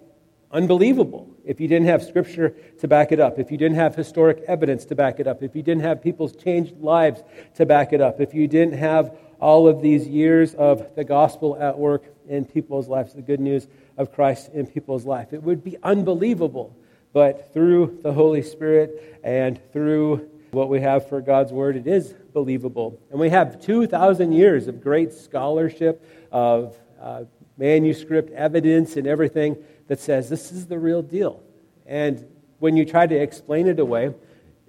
unbelievable 0.51 1.29
if 1.46 1.62
you 1.62 1.70
didn't 1.70 1.88
have 1.88 2.03
scripture 2.03 2.50
to 2.79 2.88
back 2.88 3.13
it 3.13 3.22
up, 3.22 3.39
if 3.39 3.50
you 3.50 3.58
didn't 3.58 3.77
have 3.77 3.96
historic 3.96 4.43
evidence 4.46 4.84
to 4.86 4.96
back 4.96 5.22
it 5.22 5.27
up, 5.27 5.41
if 5.41 5.55
you 5.55 5.63
didn't 5.63 5.84
have 5.84 6.03
people's 6.03 6.36
changed 6.36 6.77
lives 6.79 7.24
to 7.55 7.65
back 7.65 7.93
it 7.93 8.01
up, 8.01 8.20
if 8.20 8.34
you 8.34 8.46
didn't 8.46 8.77
have 8.77 9.17
all 9.39 9.70
of 9.70 9.82
these 9.82 10.05
years 10.05 10.53
of 10.55 10.96
the 10.96 11.03
gospel 11.05 11.58
at 11.60 11.77
work 11.77 12.03
in 12.27 12.43
people's 12.43 12.89
lives, 12.89 13.13
the 13.13 13.22
good 13.22 13.39
news 13.39 13.67
of 13.98 14.12
Christ 14.12 14.50
in 14.53 14.67
people's 14.67 15.05
life. 15.05 15.32
It 15.32 15.43
would 15.43 15.63
be 15.63 15.77
unbelievable. 15.82 16.75
But 17.13 17.53
through 17.53 18.00
the 18.01 18.12
Holy 18.12 18.41
Spirit 18.41 19.20
and 19.24 19.60
through 19.72 20.29
what 20.51 20.67
we 20.67 20.82
have 20.82 21.08
for 21.08 21.22
God's 21.22 21.53
Word, 21.53 21.75
it 21.77 21.88
is 21.88 22.13
believable. 22.34 23.00
And 23.12 23.20
we 23.20 23.29
have 23.29 23.62
2,000 23.62 24.32
years 24.32 24.67
of 24.67 24.82
great 24.82 25.13
scholarship, 25.13 26.03
of 26.32 26.75
uh, 27.00 27.24
manuscript 27.58 28.32
evidence, 28.32 28.98
and 28.98 29.08
everything 29.08 29.58
that 29.88 30.00
says 30.00 30.29
this 30.29 30.51
is 30.51 30.65
the 30.65 30.79
real 30.79 31.03
deal. 31.03 31.41
And 31.86 32.25
when 32.60 32.75
you 32.75 32.86
try 32.86 33.05
to 33.05 33.15
explain 33.15 33.67
it 33.67 33.79
away, 33.79 34.13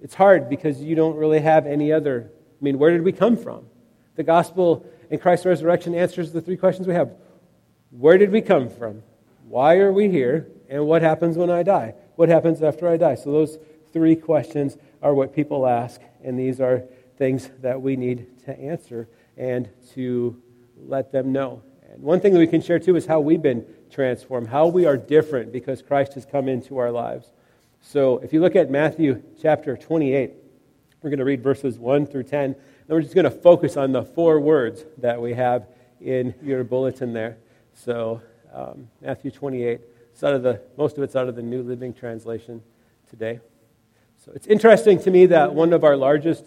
it's 0.01 0.13
hard 0.13 0.49
because 0.49 0.81
you 0.81 0.95
don't 0.95 1.15
really 1.15 1.39
have 1.39 1.65
any 1.65 1.91
other. 1.91 2.29
I 2.29 2.63
mean, 2.63 2.77
where 2.77 2.91
did 2.91 3.01
we 3.01 3.11
come 3.11 3.37
from? 3.37 3.65
The 4.15 4.23
gospel 4.23 4.85
and 5.09 5.19
Christ's 5.19 5.45
resurrection 5.45 5.95
answers 5.95 6.31
the 6.31 6.41
three 6.41 6.57
questions 6.57 6.87
we 6.87 6.93
have 6.93 7.11
Where 7.89 8.17
did 8.17 8.31
we 8.31 8.41
come 8.41 8.69
from? 8.69 9.01
Why 9.47 9.77
are 9.77 9.91
we 9.91 10.09
here? 10.09 10.47
And 10.69 10.85
what 10.85 11.01
happens 11.01 11.37
when 11.37 11.49
I 11.49 11.63
die? 11.63 11.95
What 12.15 12.29
happens 12.29 12.61
after 12.61 12.87
I 12.87 12.97
die? 12.97 13.15
So 13.15 13.31
those 13.31 13.57
three 13.91 14.15
questions 14.15 14.77
are 15.01 15.13
what 15.13 15.33
people 15.33 15.67
ask, 15.67 16.01
and 16.23 16.39
these 16.39 16.59
are 16.59 16.83
things 17.17 17.49
that 17.61 17.81
we 17.81 17.95
need 17.95 18.39
to 18.45 18.57
answer 18.59 19.07
and 19.37 19.69
to 19.93 20.41
let 20.87 21.11
them 21.11 21.31
know. 21.31 21.61
And 21.91 22.01
one 22.03 22.19
thing 22.19 22.33
that 22.33 22.39
we 22.39 22.47
can 22.47 22.61
share 22.61 22.79
too 22.79 22.95
is 22.95 23.05
how 23.05 23.19
we've 23.19 23.41
been 23.41 23.65
transformed, 23.89 24.47
how 24.47 24.67
we 24.67 24.85
are 24.85 24.97
different 24.97 25.51
because 25.51 25.81
Christ 25.81 26.13
has 26.13 26.25
come 26.25 26.47
into 26.47 26.77
our 26.77 26.91
lives. 26.91 27.31
So 27.81 28.17
if 28.19 28.33
you 28.33 28.41
look 28.41 28.55
at 28.55 28.69
Matthew 28.69 29.21
chapter 29.41 29.77
28, 29.77 30.33
we're 31.01 31.09
going 31.09 31.19
to 31.19 31.25
read 31.25 31.43
verses 31.43 31.77
1 31.77 32.07
through 32.07 32.23
10. 32.23 32.43
And 32.43 32.55
we're 32.89 33.01
just 33.01 33.15
going 33.15 33.25
to 33.25 33.31
focus 33.31 33.77
on 33.77 33.91
the 33.91 34.03
four 34.03 34.39
words 34.39 34.85
that 34.97 35.21
we 35.21 35.33
have 35.33 35.67
in 36.01 36.33
your 36.41 36.63
bulletin 36.63 37.13
there. 37.13 37.37
So 37.73 38.21
um, 38.53 38.89
Matthew 39.01 39.31
28, 39.31 39.81
it's 40.15 40.23
out 40.23 40.33
of 40.33 40.43
the, 40.43 40.61
most 40.77 40.95
of 40.95 41.03
it's 41.03 41.13
out 41.17 41.27
of 41.27 41.35
the 41.35 41.41
New 41.41 41.61
Living 41.61 41.93
Translation 41.93 42.63
today. 43.09 43.41
So 44.23 44.31
it's 44.33 44.47
interesting 44.47 44.97
to 44.99 45.11
me 45.11 45.25
that 45.25 45.53
one 45.53 45.73
of 45.73 45.83
our 45.83 45.97
largest 45.97 46.45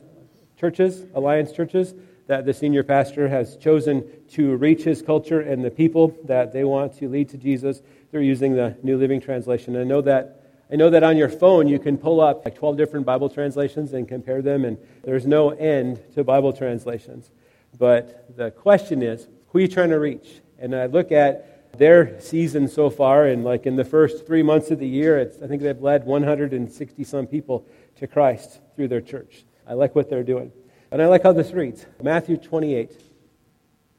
churches, 0.59 1.05
Alliance 1.13 1.53
churches, 1.53 1.93
that 2.29 2.47
the 2.47 2.55
senior 2.55 2.83
pastor 2.83 3.29
has 3.29 3.59
chosen 3.59 4.09
to 4.31 4.57
reach 4.57 4.85
his 4.85 5.03
culture 5.03 5.43
and 5.43 5.63
the 5.63 5.71
people 5.71 6.17
that 6.25 6.51
they 6.51 6.65
want 6.65 6.97
to 7.01 7.11
lead 7.11 7.29
to 7.29 7.37
Jesus. 7.37 7.83
They're 8.11 8.23
using 8.23 8.55
the 8.55 8.75
New 8.83 8.97
Living 8.97 9.21
Translation. 9.21 9.77
I 9.77 9.85
know 9.85 10.01
that 10.01 10.47
I 10.73 10.77
know 10.77 10.89
that 10.89 11.03
on 11.03 11.19
your 11.19 11.29
phone 11.29 11.69
you 11.69 11.79
can 11.79 11.99
pull 11.99 12.23
up 12.23 12.47
like 12.47 12.55
12 12.55 12.79
different 12.79 13.05
Bible 13.05 13.29
translations 13.29 13.93
and 13.93 14.09
compare 14.09 14.41
them, 14.41 14.65
and 14.65 14.79
there's 15.05 15.27
no 15.27 15.51
end 15.51 16.01
to 16.15 16.25
Bible 16.25 16.55
translations. 16.55 17.31
But 17.79 18.35
the 18.35 18.51
question 18.51 19.03
is, 19.03 19.29
who 19.49 19.59
are 19.59 19.61
you 19.61 19.69
trying 19.69 19.91
to 19.91 19.99
reach? 19.99 20.41
And 20.59 20.75
I 20.75 20.87
look 20.87 21.13
at 21.13 21.58
their 21.79 22.21
season 22.21 22.69
so 22.69 22.91
far, 22.91 23.27
and 23.27 23.45
like 23.45 23.67
in 23.67 23.77
the 23.77 23.85
first 23.85 24.27
three 24.27 24.43
months 24.43 24.71
of 24.71 24.79
the 24.79 24.89
year, 24.89 25.21
I 25.21 25.47
think 25.47 25.63
they've 25.63 25.81
led 25.81 26.05
160 26.05 27.05
some 27.05 27.27
people 27.27 27.67
to 27.97 28.07
Christ 28.07 28.61
through 28.77 28.89
their 28.89 29.01
church. 29.01 29.45
I 29.67 29.75
like 29.75 29.95
what 29.95 30.11
they're 30.11 30.23
doing. 30.23 30.53
And 30.91 31.03
I 31.03 31.07
like 31.07 31.23
how 31.23 31.33
this 31.33 31.53
reads 31.53 31.87
Matthew 32.03 32.37
28. 32.37 32.93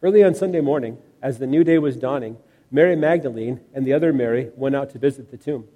Early 0.02 0.24
on 0.24 0.34
Sunday 0.34 0.62
morning, 0.62 0.98
as 1.22 1.40
the 1.40 1.48
new 1.48 1.64
day 1.64 1.78
was 1.78 1.96
dawning, 1.96 2.38
Mary 2.72 2.96
Magdalene 2.96 3.62
and 3.74 3.86
the 3.86 3.94
other 3.94 4.14
Mary 4.14 4.50
went 4.56 4.76
out 4.76 4.90
to 4.92 5.00
visit 5.00 5.32
the 5.32 5.38
tomb. 5.38 5.68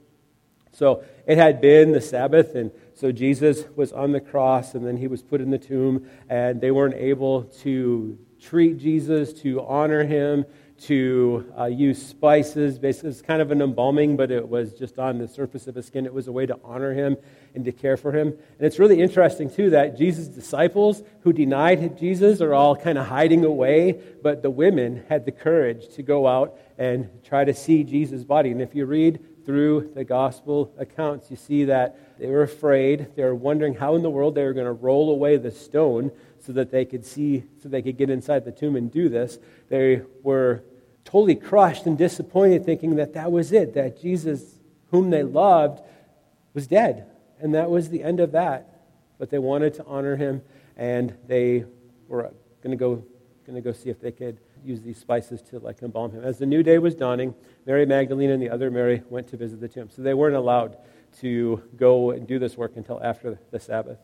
So 0.72 1.04
it 1.28 1.38
had 1.38 1.62
been 1.62 1.92
the 1.92 2.02
Sabbath, 2.02 2.56
and 2.56 2.72
so 2.96 3.12
Jesus 3.12 3.66
was 3.76 3.92
on 3.92 4.12
the 4.12 4.20
cross, 4.20 4.74
and 4.74 4.86
then 4.86 4.98
he 4.98 5.08
was 5.08 5.22
put 5.22 5.40
in 5.40 5.52
the 5.52 5.60
tomb, 5.60 6.10
and 6.30 6.60
they 6.60 6.72
weren't 6.72 6.96
able 6.96 7.44
to 7.62 8.18
treat 8.42 8.78
Jesus, 8.78 9.34
to 9.42 9.62
honor 9.62 10.04
him, 10.04 10.46
to 10.88 11.52
uh, 11.58 11.66
use 11.66 12.06
spices. 12.06 12.80
Basically, 12.80 13.10
it's 13.10 13.22
kind 13.22 13.42
of 13.42 13.52
an 13.52 13.62
embalming, 13.62 14.18
but 14.18 14.32
it 14.32 14.48
was 14.48 14.74
just 14.74 15.00
on 15.00 15.18
the 15.18 15.28
surface 15.28 15.68
of 15.68 15.76
his 15.76 15.86
skin. 15.86 16.06
It 16.06 16.14
was 16.14 16.28
a 16.28 16.32
way 16.32 16.46
to 16.46 16.60
honor 16.64 16.94
him 16.94 17.18
and 17.56 17.64
to 17.66 17.72
care 17.72 17.98
for 17.98 18.12
him. 18.12 18.28
And 18.28 18.68
it's 18.68 18.80
really 18.80 19.02
interesting, 19.02 19.50
too, 19.50 19.70
that 19.70 19.98
Jesus' 19.98 20.28
disciples 20.28 21.04
who 21.22 21.32
denied 21.32 21.98
Jesus 21.98 22.42
are 22.42 22.54
all 22.54 22.76
kind 22.76 22.98
of 22.98 23.08
hiding 23.08 23.46
away, 23.46 24.00
but 24.22 24.42
the 24.42 24.50
women 24.50 25.04
had 25.08 25.26
the 25.26 25.32
courage 25.32 25.88
to 25.96 26.04
go 26.04 26.28
out 26.28 26.58
and 26.78 27.10
try 27.24 27.46
to 27.46 27.54
see 27.54 27.84
Jesus' 27.84 28.24
body. 28.24 28.52
And 28.52 28.62
if 28.62 28.76
you 28.76 28.86
read 28.86 29.20
through 29.46 29.92
the 29.94 30.04
gospel 30.04 30.74
accounts, 30.78 31.30
you 31.30 31.38
see 31.38 31.66
that 31.66 32.18
they 32.20 32.28
were 32.28 32.44
afraid. 32.44 33.16
They 33.16 33.24
were 33.24 33.36
wondering 33.36 33.74
how 33.74 33.96
in 33.96 34.02
the 34.02 34.10
world 34.10 34.36
they 34.36 34.44
were 34.44 34.54
going 34.54 34.66
to 34.66 34.72
roll 34.72 35.12
away 35.12 35.38
the 35.38 35.52
stone 35.52 36.12
so 36.46 36.52
that 36.54 36.72
they 36.72 36.84
could 36.84 37.06
see, 37.06 37.44
so 37.62 37.70
they 37.70 37.82
could 37.82 37.98
get 37.98 38.10
inside 38.10 38.44
the 38.44 38.52
tomb 38.52 38.76
and 38.76 38.92
do 38.92 39.08
this. 39.10 39.40
They 39.70 40.02
were 40.24 40.64
totally 41.14 41.36
crushed 41.36 41.86
and 41.86 41.96
disappointed, 41.96 42.66
thinking 42.66 42.96
that 42.96 43.14
that 43.14 43.32
was 43.32 43.52
it, 43.52 43.76
that 43.76 44.02
Jesus, 44.02 44.58
whom 44.90 45.12
they 45.12 45.22
loved, 45.22 45.80
was 46.56 46.66
dead. 46.66 47.06
And 47.40 47.54
that 47.54 47.70
was 47.70 47.90
the 47.90 48.02
end 48.02 48.20
of 48.20 48.32
that. 48.32 48.82
But 49.20 49.30
they 49.30 49.38
wanted 49.38 49.76
to 49.76 49.86
honor 49.86 50.16
him, 50.16 50.42
and 50.76 51.16
they 51.28 51.66
were 52.08 52.34
going 52.64 52.72
to 52.72 52.76
go, 52.76 52.96
going 53.46 53.56
to 53.56 53.62
go 53.62 53.72
see 53.72 53.92
if 53.92 54.02
they 54.02 54.12
could 54.12 54.40
use 54.66 54.82
these 54.82 54.98
spices 54.98 55.44
to 55.44 55.60
like 55.60 55.84
embalm 55.84 56.12
him. 56.12 56.24
As 56.24 56.40
the 56.40 56.48
new 56.48 56.64
day 56.64 56.80
was 56.80 56.96
dawning, 56.96 57.36
Mary 57.68 57.86
Magdalene 57.86 58.32
and 58.32 58.42
the 58.42 58.50
other 58.50 58.72
Mary 58.72 59.04
went 59.08 59.28
to 59.28 59.38
visit 59.38 59.62
the 59.62 59.68
tomb. 59.68 59.92
So 59.92 60.02
they 60.02 60.16
weren't 60.16 60.36
allowed 60.36 60.78
to 61.20 61.62
go 61.76 62.10
and 62.10 62.26
do 62.26 62.40
this 62.40 62.58
work 62.58 62.72
until 62.76 63.00
after 63.04 63.38
the 63.52 63.60
Sabbath. 63.60 64.00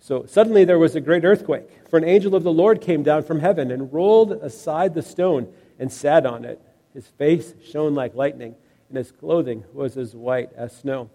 So 0.00 0.24
suddenly 0.24 0.64
there 0.64 0.78
was 0.78 0.96
a 0.96 1.00
great 1.00 1.26
earthquake, 1.26 1.68
for 1.90 1.98
an 1.98 2.04
angel 2.04 2.34
of 2.34 2.42
the 2.42 2.52
Lord 2.52 2.80
came 2.80 3.02
down 3.02 3.22
from 3.22 3.40
heaven 3.40 3.70
and 3.70 3.92
rolled 3.92 4.32
aside 4.32 4.94
the 4.94 5.02
stone 5.02 5.52
and 5.78 5.92
sat 5.92 6.26
on 6.26 6.44
it. 6.44 6.60
His 6.92 7.06
face 7.08 7.54
shone 7.64 7.94
like 7.94 8.14
lightning, 8.14 8.54
and 8.88 8.98
his 8.98 9.12
clothing 9.12 9.64
was 9.72 9.96
as 9.96 10.14
white 10.14 10.50
as 10.56 10.76
snow. 10.76 11.10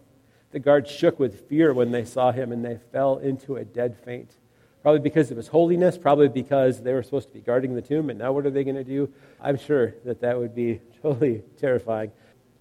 The 0.52 0.60
guards 0.60 0.90
shook 0.90 1.20
with 1.20 1.48
fear 1.48 1.74
when 1.74 1.92
they 1.92 2.06
saw 2.06 2.32
him, 2.32 2.52
and 2.52 2.64
they 2.66 2.80
fell 2.92 3.18
into 3.18 3.56
a 3.56 3.66
dead 3.66 3.98
faint. 4.04 4.36
Probably 4.82 5.02
because 5.02 5.30
of 5.32 5.38
his 5.38 5.48
holiness, 5.48 5.98
probably 5.98 6.30
because 6.30 6.82
they 6.82 6.94
were 6.94 7.04
supposed 7.04 7.28
to 7.28 7.34
be 7.34 7.42
guarding 7.42 7.76
the 7.76 7.82
tomb, 7.82 8.10
and 8.10 8.20
now 8.20 8.32
what 8.32 8.46
are 8.46 8.50
they 8.50 8.64
going 8.64 8.76
to 8.76 8.84
do? 8.84 9.12
I'm 9.42 9.58
sure 9.58 9.96
that 10.06 10.22
that 10.22 10.38
would 10.38 10.56
be 10.56 10.82
totally 11.02 11.44
terrifying. 11.58 12.12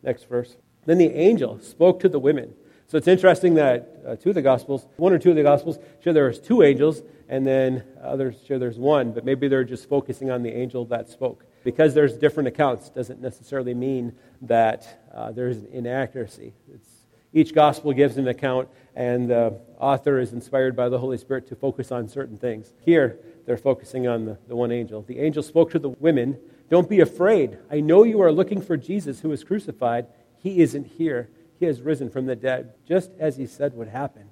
Next 0.02 0.28
verse. 0.28 0.56
Then 0.84 0.98
the 0.98 1.12
angel 1.12 1.60
spoke 1.60 2.00
to 2.00 2.08
the 2.08 2.18
women 2.18 2.54
so 2.88 2.96
it's 2.96 3.06
interesting 3.06 3.54
that 3.54 4.00
uh, 4.06 4.16
two 4.16 4.30
of 4.30 4.34
the 4.34 4.40
Gospels, 4.40 4.86
one 4.96 5.12
or 5.12 5.18
two 5.18 5.28
of 5.28 5.36
the 5.36 5.42
Gospels, 5.42 5.78
show 6.02 6.14
there's 6.14 6.40
two 6.40 6.62
angels, 6.62 7.02
and 7.28 7.46
then 7.46 7.84
others 8.02 8.36
show 8.46 8.58
there's 8.58 8.78
one, 8.78 9.12
but 9.12 9.26
maybe 9.26 9.46
they're 9.46 9.62
just 9.62 9.90
focusing 9.90 10.30
on 10.30 10.42
the 10.42 10.50
angel 10.50 10.86
that 10.86 11.10
spoke. 11.10 11.44
Because 11.64 11.94
there's 11.94 12.16
different 12.16 12.48
accounts 12.48 12.88
doesn't 12.88 13.20
necessarily 13.20 13.74
mean 13.74 14.14
that 14.42 15.02
uh, 15.12 15.32
there's 15.32 15.64
inaccuracy. 15.64 16.54
It's, 16.72 16.88
each 17.32 17.54
Gospel 17.54 17.92
gives 17.92 18.16
an 18.16 18.26
account, 18.26 18.68
and 18.94 19.28
the 19.28 19.60
author 19.78 20.18
is 20.18 20.32
inspired 20.32 20.74
by 20.74 20.88
the 20.88 20.98
Holy 20.98 21.18
Spirit 21.18 21.46
to 21.48 21.56
focus 21.56 21.92
on 21.92 22.08
certain 22.08 22.38
things. 22.38 22.72
Here, 22.84 23.18
they're 23.44 23.58
focusing 23.58 24.06
on 24.08 24.24
the, 24.24 24.38
the 24.48 24.56
one 24.56 24.72
angel. 24.72 25.02
The 25.02 25.18
angel 25.18 25.42
spoke 25.42 25.70
to 25.72 25.78
the 25.78 25.90
women 25.90 26.38
Don't 26.70 26.88
be 26.88 27.00
afraid. 27.00 27.58
I 27.70 27.80
know 27.80 28.04
you 28.04 28.20
are 28.22 28.32
looking 28.32 28.60
for 28.60 28.76
Jesus 28.76 29.20
who 29.20 29.30
was 29.30 29.44
crucified. 29.44 30.06
He 30.38 30.60
isn't 30.60 30.86
here 30.86 31.28
he 31.58 31.66
has 31.66 31.82
risen 31.82 32.08
from 32.08 32.26
the 32.26 32.36
dead, 32.36 32.74
just 32.86 33.10
as 33.18 33.36
he 33.36 33.46
said 33.46 33.74
would 33.74 33.88
happen. 33.88 34.30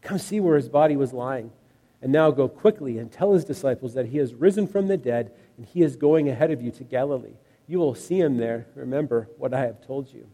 Come 0.00 0.18
see 0.18 0.40
where 0.40 0.56
his 0.56 0.68
body 0.68 0.96
was 0.96 1.12
lying. 1.12 1.50
And 2.02 2.12
now 2.12 2.30
go 2.32 2.48
quickly 2.48 2.98
and 2.98 3.10
tell 3.10 3.32
his 3.32 3.44
disciples 3.44 3.94
that 3.94 4.06
he 4.06 4.18
has 4.18 4.34
risen 4.34 4.66
from 4.66 4.88
the 4.88 4.96
dead 4.96 5.32
and 5.56 5.64
he 5.64 5.82
is 5.82 5.96
going 5.96 6.28
ahead 6.28 6.50
of 6.50 6.60
you 6.60 6.72
to 6.72 6.84
Galilee. 6.84 7.36
You 7.66 7.78
will 7.78 7.94
see 7.94 8.20
him 8.20 8.36
there. 8.36 8.66
Remember 8.74 9.28
what 9.38 9.54
I 9.54 9.60
have 9.60 9.86
told 9.86 10.12
you. 10.12 10.28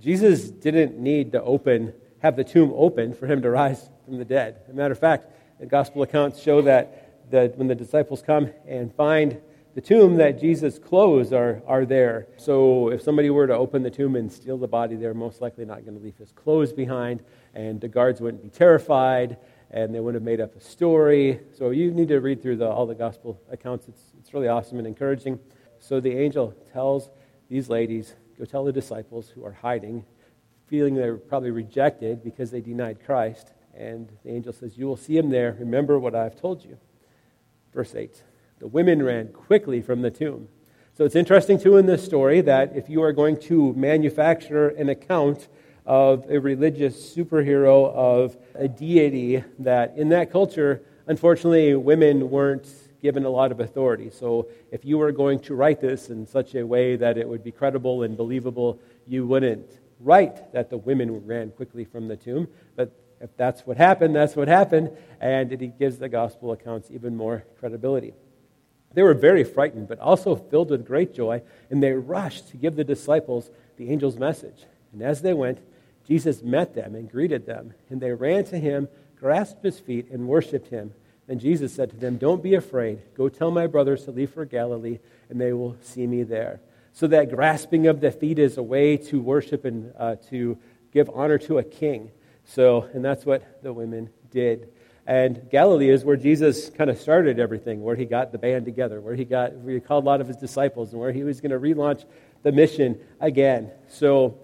Jesus 0.00 0.50
didn't 0.50 0.98
need 0.98 1.32
to 1.32 1.42
open, 1.42 1.92
have 2.20 2.36
the 2.36 2.44
tomb 2.44 2.72
open 2.74 3.12
for 3.12 3.26
him 3.26 3.42
to 3.42 3.50
rise 3.50 3.90
from 4.06 4.16
the 4.16 4.24
dead. 4.24 4.60
As 4.64 4.70
a 4.70 4.72
matter 4.72 4.92
of 4.92 4.98
fact, 4.98 5.26
the 5.60 5.66
gospel 5.66 6.02
accounts 6.02 6.40
show 6.40 6.62
that, 6.62 7.30
that 7.30 7.58
when 7.58 7.68
the 7.68 7.74
disciples 7.74 8.22
come 8.22 8.50
and 8.66 8.94
find 8.94 9.38
the 9.74 9.80
tomb 9.80 10.16
that 10.16 10.40
Jesus' 10.40 10.78
clothes 10.78 11.32
are, 11.32 11.62
are 11.66 11.84
there. 11.84 12.26
So 12.38 12.90
if 12.90 13.02
somebody 13.02 13.30
were 13.30 13.46
to 13.46 13.54
open 13.54 13.82
the 13.82 13.90
tomb 13.90 14.16
and 14.16 14.32
steal 14.32 14.58
the 14.58 14.66
body, 14.66 14.96
they're 14.96 15.14
most 15.14 15.40
likely 15.40 15.64
not 15.64 15.84
going 15.84 15.96
to 15.96 16.02
leave 16.02 16.16
his 16.16 16.32
clothes 16.32 16.72
behind, 16.72 17.22
and 17.54 17.80
the 17.80 17.88
guards 17.88 18.20
wouldn't 18.20 18.42
be 18.42 18.48
terrified, 18.48 19.36
and 19.70 19.94
they 19.94 20.00
wouldn't 20.00 20.20
have 20.20 20.26
made 20.26 20.40
up 20.40 20.56
a 20.56 20.60
story. 20.60 21.40
So 21.56 21.70
you 21.70 21.92
need 21.92 22.08
to 22.08 22.20
read 22.20 22.42
through 22.42 22.56
the, 22.56 22.68
all 22.68 22.86
the 22.86 22.94
gospel 22.94 23.40
accounts. 23.50 23.88
It's, 23.88 24.02
it's 24.18 24.34
really 24.34 24.48
awesome 24.48 24.78
and 24.78 24.86
encouraging. 24.86 25.38
So 25.78 26.00
the 26.00 26.12
angel 26.12 26.54
tells 26.72 27.10
these 27.48 27.68
ladies, 27.68 28.14
go 28.38 28.44
tell 28.44 28.64
the 28.64 28.72
disciples 28.72 29.28
who 29.28 29.44
are 29.44 29.52
hiding, 29.52 30.04
feeling 30.66 30.94
they're 30.94 31.16
probably 31.16 31.50
rejected 31.50 32.22
because 32.22 32.50
they 32.50 32.60
denied 32.60 33.04
Christ. 33.04 33.52
And 33.74 34.10
the 34.24 34.30
angel 34.30 34.52
says, 34.52 34.76
You 34.76 34.86
will 34.86 34.96
see 34.96 35.16
him 35.16 35.30
there. 35.30 35.56
Remember 35.58 35.98
what 35.98 36.14
I've 36.14 36.38
told 36.38 36.64
you. 36.64 36.78
Verse 37.72 37.94
8. 37.94 38.22
The 38.58 38.66
women 38.66 39.02
ran 39.02 39.28
quickly 39.28 39.80
from 39.80 40.02
the 40.02 40.10
tomb. 40.10 40.48
So 40.96 41.04
it's 41.04 41.16
interesting, 41.16 41.58
too, 41.58 41.76
in 41.76 41.86
this 41.86 42.04
story 42.04 42.40
that 42.42 42.76
if 42.76 42.90
you 42.90 43.02
are 43.02 43.12
going 43.12 43.40
to 43.42 43.72
manufacture 43.74 44.68
an 44.68 44.88
account 44.88 45.48
of 45.86 46.30
a 46.30 46.38
religious 46.38 47.14
superhero, 47.14 47.92
of 47.92 48.36
a 48.54 48.68
deity, 48.68 49.44
that 49.58 49.96
in 49.96 50.10
that 50.10 50.30
culture, 50.30 50.82
unfortunately, 51.06 51.74
women 51.74 52.30
weren't 52.30 52.68
given 53.02 53.24
a 53.24 53.30
lot 53.30 53.50
of 53.50 53.60
authority. 53.60 54.10
So 54.10 54.48
if 54.70 54.84
you 54.84 54.98
were 54.98 55.12
going 55.12 55.40
to 55.40 55.54
write 55.54 55.80
this 55.80 56.10
in 56.10 56.26
such 56.26 56.54
a 56.54 56.66
way 56.66 56.96
that 56.96 57.16
it 57.16 57.28
would 57.28 57.42
be 57.42 57.50
credible 57.50 58.02
and 58.02 58.16
believable, 58.16 58.78
you 59.06 59.26
wouldn't 59.26 59.78
write 60.00 60.52
that 60.52 60.70
the 60.70 60.76
women 60.76 61.26
ran 61.26 61.50
quickly 61.50 61.84
from 61.84 62.08
the 62.08 62.16
tomb. 62.16 62.48
But 62.76 62.92
if 63.20 63.36
that's 63.36 63.66
what 63.66 63.76
happened, 63.76 64.14
that's 64.16 64.36
what 64.36 64.48
happened, 64.48 64.90
and 65.20 65.52
it 65.52 65.78
gives 65.78 65.98
the 65.98 66.08
gospel 66.08 66.52
accounts 66.52 66.90
even 66.90 67.16
more 67.16 67.44
credibility. 67.58 68.14
They 68.92 69.02
were 69.02 69.14
very 69.14 69.44
frightened, 69.44 69.88
but 69.88 70.00
also 70.00 70.34
filled 70.34 70.70
with 70.70 70.86
great 70.86 71.14
joy, 71.14 71.42
and 71.70 71.82
they 71.82 71.92
rushed 71.92 72.48
to 72.48 72.56
give 72.56 72.76
the 72.76 72.84
disciples 72.84 73.50
the 73.76 73.90
angel's 73.90 74.16
message. 74.16 74.64
And 74.92 75.02
as 75.02 75.22
they 75.22 75.34
went, 75.34 75.58
Jesus 76.06 76.42
met 76.42 76.74
them 76.74 76.94
and 76.94 77.10
greeted 77.10 77.46
them, 77.46 77.74
and 77.88 78.00
they 78.00 78.12
ran 78.12 78.44
to 78.44 78.58
him, 78.58 78.88
grasped 79.18 79.64
his 79.64 79.78
feet, 79.78 80.10
and 80.10 80.26
worshiped 80.26 80.68
him. 80.68 80.92
Then 81.26 81.38
Jesus 81.38 81.72
said 81.72 81.90
to 81.90 81.96
them, 81.96 82.16
Don't 82.16 82.42
be 82.42 82.54
afraid. 82.54 83.02
Go 83.14 83.28
tell 83.28 83.50
my 83.50 83.66
brothers 83.66 84.04
to 84.04 84.10
leave 84.10 84.30
for 84.30 84.44
Galilee, 84.44 84.98
and 85.28 85.40
they 85.40 85.52
will 85.52 85.76
see 85.80 86.06
me 86.06 86.24
there. 86.24 86.60
So 86.92 87.06
that 87.06 87.30
grasping 87.30 87.86
of 87.86 88.00
the 88.00 88.10
feet 88.10 88.38
is 88.38 88.56
a 88.56 88.62
way 88.62 88.96
to 88.96 89.20
worship 89.20 89.64
and 89.64 89.92
uh, 89.96 90.16
to 90.30 90.58
give 90.92 91.08
honor 91.10 91.38
to 91.38 91.58
a 91.58 91.62
king. 91.62 92.10
So, 92.44 92.88
and 92.92 93.04
that's 93.04 93.24
what 93.24 93.62
the 93.62 93.72
women 93.72 94.10
did. 94.30 94.72
And 95.06 95.48
Galilee 95.50 95.90
is 95.90 96.04
where 96.04 96.16
Jesus 96.16 96.70
kind 96.70 96.90
of 96.90 96.98
started 96.98 97.38
everything, 97.38 97.82
where 97.82 97.96
he 97.96 98.04
got 98.04 98.32
the 98.32 98.38
band 98.38 98.64
together, 98.64 99.00
where 99.00 99.14
he 99.14 99.24
got 99.24 99.52
where 99.54 99.74
he 99.74 99.80
called 99.80 100.04
a 100.04 100.06
lot 100.06 100.20
of 100.20 100.28
his 100.28 100.36
disciples, 100.36 100.92
and 100.92 101.00
where 101.00 101.12
he 101.12 101.24
was 101.24 101.40
going 101.40 101.52
to 101.52 101.58
relaunch 101.58 102.04
the 102.42 102.52
mission 102.52 102.98
again. 103.20 103.70
So 103.88 104.38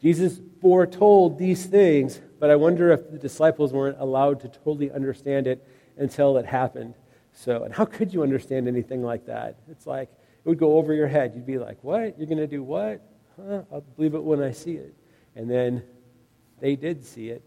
Jesus 0.00 0.40
foretold 0.60 1.38
these 1.38 1.66
things, 1.66 2.20
but 2.38 2.50
I 2.50 2.56
wonder 2.56 2.92
if 2.92 3.10
the 3.10 3.18
disciples 3.18 3.72
weren't 3.72 3.98
allowed 3.98 4.40
to 4.40 4.48
totally 4.48 4.90
understand 4.90 5.46
it 5.46 5.66
until 5.96 6.36
it 6.36 6.46
happened. 6.46 6.94
So, 7.32 7.64
and 7.64 7.74
how 7.74 7.84
could 7.84 8.12
you 8.12 8.22
understand 8.22 8.68
anything 8.68 9.02
like 9.02 9.26
that? 9.26 9.56
It's 9.70 9.86
like 9.86 10.08
it 10.44 10.48
would 10.48 10.58
go 10.58 10.76
over 10.76 10.92
your 10.92 11.08
head. 11.08 11.32
You'd 11.34 11.46
be 11.46 11.58
like, 11.58 11.82
"What? 11.82 12.18
You're 12.18 12.26
going 12.26 12.38
to 12.38 12.46
do 12.46 12.62
what? 12.62 13.00
Huh? 13.36 13.62
I'll 13.72 13.80
believe 13.96 14.14
it 14.14 14.22
when 14.22 14.42
I 14.42 14.52
see 14.52 14.74
it." 14.74 14.94
And 15.36 15.50
then 15.50 15.82
they 16.60 16.74
did 16.74 17.04
see 17.04 17.28
it, 17.30 17.42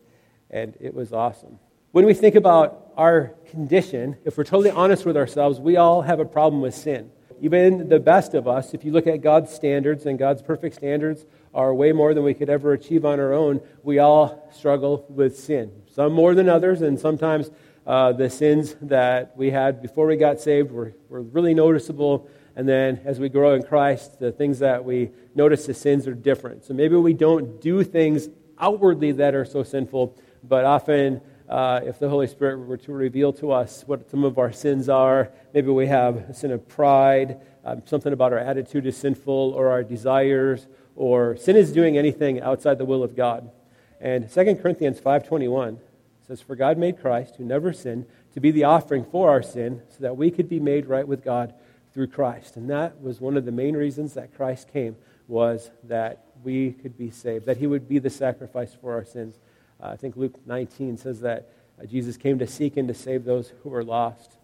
and 0.50 0.75
it 0.79 0.93
was 0.93 1.13
awesome. 1.13 1.60
When 1.91 2.05
we 2.05 2.13
think 2.13 2.36
about 2.36 2.91
our 2.96 3.34
condition, 3.50 4.15
if 4.24 4.38
we're 4.38 4.46
totally 4.46 4.72
honest 4.72 5.05
with 5.05 5.17
ourselves, 5.17 5.60
we 5.60 5.75
all 5.77 6.01
have 6.01 6.20
a 6.20 6.25
problem 6.25 6.62
with 6.62 6.74
sin. 6.75 7.12
Even 7.41 7.89
the 7.89 8.00
best 8.00 8.36
of 8.36 8.48
us, 8.48 8.75
if 8.75 8.86
you 8.86 8.91
look 8.91 9.07
at 9.07 9.21
God's 9.21 9.51
standards, 9.51 10.05
and 10.05 10.19
God's 10.19 10.43
perfect 10.43 10.75
standards 10.75 11.25
are 11.55 11.74
way 11.74 11.91
more 11.91 12.13
than 12.13 12.24
we 12.24 12.36
could 12.36 12.51
ever 12.51 12.74
achieve 12.74 13.03
on 13.03 13.19
our 13.19 13.33
own, 13.33 13.62
we 13.81 13.98
all 13.98 14.48
struggle 14.53 15.07
with 15.10 15.39
sin. 15.39 15.71
Some 15.91 16.13
more 16.13 16.36
than 16.36 16.48
others, 16.48 16.83
and 16.83 17.00
sometimes 17.00 17.50
uh, 17.88 18.13
the 18.13 18.29
sins 18.29 18.75
that 18.83 19.36
we 19.36 19.50
had 19.50 19.81
before 19.81 20.05
we 20.05 20.17
got 20.17 20.39
saved 20.39 20.71
were, 20.71 20.93
were 21.10 21.24
really 21.24 21.55
noticeable. 21.55 22.29
And 22.55 22.69
then 22.69 23.01
as 23.05 23.19
we 23.19 23.27
grow 23.27 23.55
in 23.55 23.63
Christ, 23.63 24.19
the 24.19 24.31
things 24.31 24.60
that 24.60 24.86
we 24.86 25.10
notice 25.33 25.65
the 25.65 25.74
sins 25.74 26.07
are 26.07 26.13
different. 26.13 26.63
So 26.65 26.75
maybe 26.75 26.95
we 26.95 27.13
don't 27.13 27.60
do 27.60 27.83
things 27.83 28.29
outwardly 28.60 29.13
that 29.13 29.33
are 29.33 29.45
so 29.45 29.63
sinful, 29.63 30.15
but 30.43 30.63
often 30.63 31.21
uh, 31.51 31.81
if 31.84 32.00
the 32.00 32.08
Holy 32.08 32.27
Spirit 32.27 32.60
were 32.60 32.77
to 32.77 32.93
reveal 32.93 33.34
to 33.34 33.51
us 33.51 33.84
what 33.86 34.10
some 34.10 34.24
of 34.24 34.38
our 34.38 34.53
sins 34.53 34.88
are. 34.88 35.29
Maybe 35.53 35.70
we 35.70 35.86
have 35.88 36.15
a 36.15 36.34
sin 36.34 36.51
of 36.51 36.65
pride, 36.67 37.41
um, 37.65 37.84
something 37.86 38.13
about 38.13 38.31
our 38.31 38.39
attitude 38.39 38.86
is 38.86 38.96
sinful, 38.96 39.53
or 39.53 39.70
our 39.70 39.84
desires, 39.84 40.67
or 40.96 41.36
sin 41.36 41.58
is 41.58 41.74
doing 41.74 41.98
anything 41.98 42.41
outside 42.41 42.77
the 42.77 42.86
will 42.86 43.03
of 43.03 43.17
God. 43.17 43.51
And 44.00 44.31
2 44.31 44.55
Corinthians 44.55 45.01
5.21 45.01 45.79
says, 46.25 46.41
For 46.41 46.55
God 46.55 46.77
made 46.77 47.01
Christ, 47.01 47.36
who 47.36 47.43
never 47.43 47.74
sinned, 47.74 48.05
to 48.34 48.39
be 48.39 48.51
the 48.51 48.63
offering 48.63 49.03
for 49.03 49.29
our 49.29 49.43
sin, 49.43 49.81
so 49.89 49.98
that 50.00 50.15
we 50.15 50.31
could 50.31 50.48
be 50.48 50.62
made 50.62 50.86
right 50.86 51.08
with 51.08 51.22
God 51.22 51.53
through 51.93 52.08
Christ. 52.08 52.55
And 52.55 52.70
that 52.70 53.01
was 53.01 53.20
one 53.20 53.36
of 53.36 53.43
the 53.43 53.51
main 53.51 53.75
reasons 53.75 54.13
that 54.13 54.34
Christ 54.34 54.72
came, 54.72 54.96
was 55.27 55.70
that 55.84 56.24
we 56.46 56.72
could 56.72 56.98
be 56.98 57.12
saved, 57.12 57.46
that 57.46 57.58
he 57.58 57.67
would 57.67 57.89
be 57.89 58.00
the 58.00 58.10
sacrifice 58.10 58.74
for 58.74 58.93
our 58.93 59.03
sins. 59.03 59.38
Uh, 59.81 59.89
I 59.89 59.95
think 59.95 60.15
Luke 60.15 60.39
19 60.45 60.97
says 60.97 61.21
that 61.21 61.50
uh, 61.81 61.85
Jesus 61.85 62.17
came 62.17 62.39
to 62.39 62.47
seek 62.47 62.77
and 62.77 62.88
to 62.88 62.93
save 62.93 63.23
those 63.23 63.53
who 63.63 63.69
were 63.69 63.83
lost. 63.83 64.38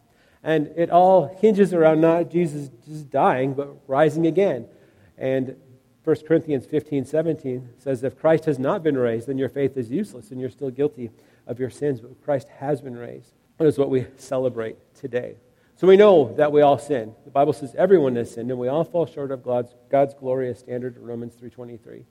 And 0.44 0.68
it 0.76 0.90
all 0.90 1.28
hinges 1.42 1.74
around 1.74 2.02
not 2.02 2.30
Jesus 2.30 2.70
just 2.88 3.10
dying, 3.10 3.54
but 3.54 3.70
rising 3.88 4.28
again. 4.28 4.68
And 5.18 5.56
1 6.04 6.16
Corinthians 6.28 6.66
15, 6.66 7.06
17 7.06 7.70
says, 7.78 8.04
If 8.04 8.18
Christ 8.18 8.46
has 8.46 8.58
not 8.58 8.82
been 8.82 8.98
raised, 8.98 9.28
then 9.28 9.38
your 9.38 9.50
faith 9.50 9.76
is 9.76 9.92
useless 9.92 10.32
and 10.32 10.40
you're 10.40 10.50
still 10.50 10.70
guilty 10.70 11.12
of 11.46 11.60
your 11.60 11.70
sins. 11.70 12.00
But 12.00 12.24
Christ 12.24 12.48
has 12.60 12.82
been 12.82 12.96
raised. 12.96 13.34
That 13.58 13.68
is 13.68 13.78
what 13.78 13.90
we 13.90 14.06
celebrate 14.16 14.78
today. 14.96 15.36
So 15.76 15.86
we 15.86 15.98
know 15.98 16.34
that 16.38 16.52
we 16.52 16.62
all 16.62 16.78
sin. 16.78 17.14
The 17.26 17.32
Bible 17.32 17.54
says 17.54 17.76
everyone 17.76 18.16
has 18.16 18.32
sinned, 18.32 18.50
and 18.50 18.60
we 18.60 18.68
all 18.68 18.84
fall 18.84 19.06
short 19.06 19.32
of 19.32 19.44
God's, 19.44 19.76
God's 19.92 20.14
glorious 20.14 20.60
standard 20.60 20.96
in 20.96 21.04
Romans 21.04 21.36
3.23. 21.36 22.04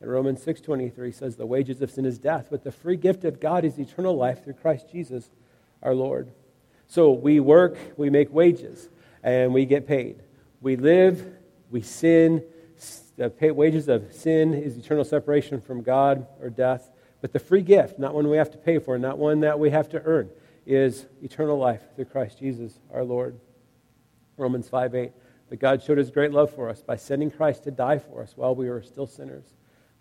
And 0.00 0.10
Romans 0.10 0.44
6.23 0.44 1.14
says, 1.14 1.36
The 1.36 1.46
wages 1.46 1.82
of 1.82 1.90
sin 1.90 2.06
is 2.06 2.18
death, 2.18 2.48
but 2.50 2.64
the 2.64 2.72
free 2.72 2.96
gift 2.96 3.24
of 3.24 3.40
God 3.40 3.64
is 3.64 3.78
eternal 3.78 4.16
life 4.16 4.44
through 4.44 4.54
Christ 4.54 4.90
Jesus 4.90 5.30
our 5.82 5.94
Lord. 5.94 6.30
So 6.86 7.12
we 7.12 7.38
work, 7.40 7.76
we 7.96 8.10
make 8.10 8.32
wages, 8.32 8.88
and 9.22 9.52
we 9.52 9.66
get 9.66 9.86
paid. 9.86 10.22
We 10.60 10.76
live, 10.76 11.24
we 11.70 11.82
sin. 11.82 12.42
The 13.16 13.32
wages 13.52 13.88
of 13.88 14.12
sin 14.12 14.54
is 14.54 14.76
eternal 14.76 15.04
separation 15.04 15.60
from 15.60 15.82
God 15.82 16.26
or 16.40 16.50
death. 16.50 16.90
But 17.20 17.32
the 17.32 17.38
free 17.38 17.62
gift, 17.62 17.98
not 17.98 18.14
one 18.14 18.28
we 18.28 18.38
have 18.38 18.50
to 18.52 18.58
pay 18.58 18.78
for, 18.78 18.98
not 18.98 19.18
one 19.18 19.40
that 19.40 19.58
we 19.58 19.70
have 19.70 19.90
to 19.90 20.02
earn, 20.02 20.30
is 20.66 21.06
eternal 21.22 21.58
life 21.58 21.82
through 21.94 22.06
Christ 22.06 22.38
Jesus 22.38 22.78
our 22.92 23.04
Lord. 23.04 23.38
Romans 24.38 24.68
5 24.68 24.94
8. 24.94 25.12
But 25.50 25.58
God 25.58 25.82
showed 25.82 25.98
his 25.98 26.10
great 26.10 26.32
love 26.32 26.54
for 26.54 26.70
us 26.70 26.80
by 26.80 26.96
sending 26.96 27.30
Christ 27.30 27.64
to 27.64 27.70
die 27.70 27.98
for 27.98 28.22
us 28.22 28.32
while 28.36 28.54
we 28.54 28.70
were 28.70 28.82
still 28.82 29.06
sinners. 29.06 29.44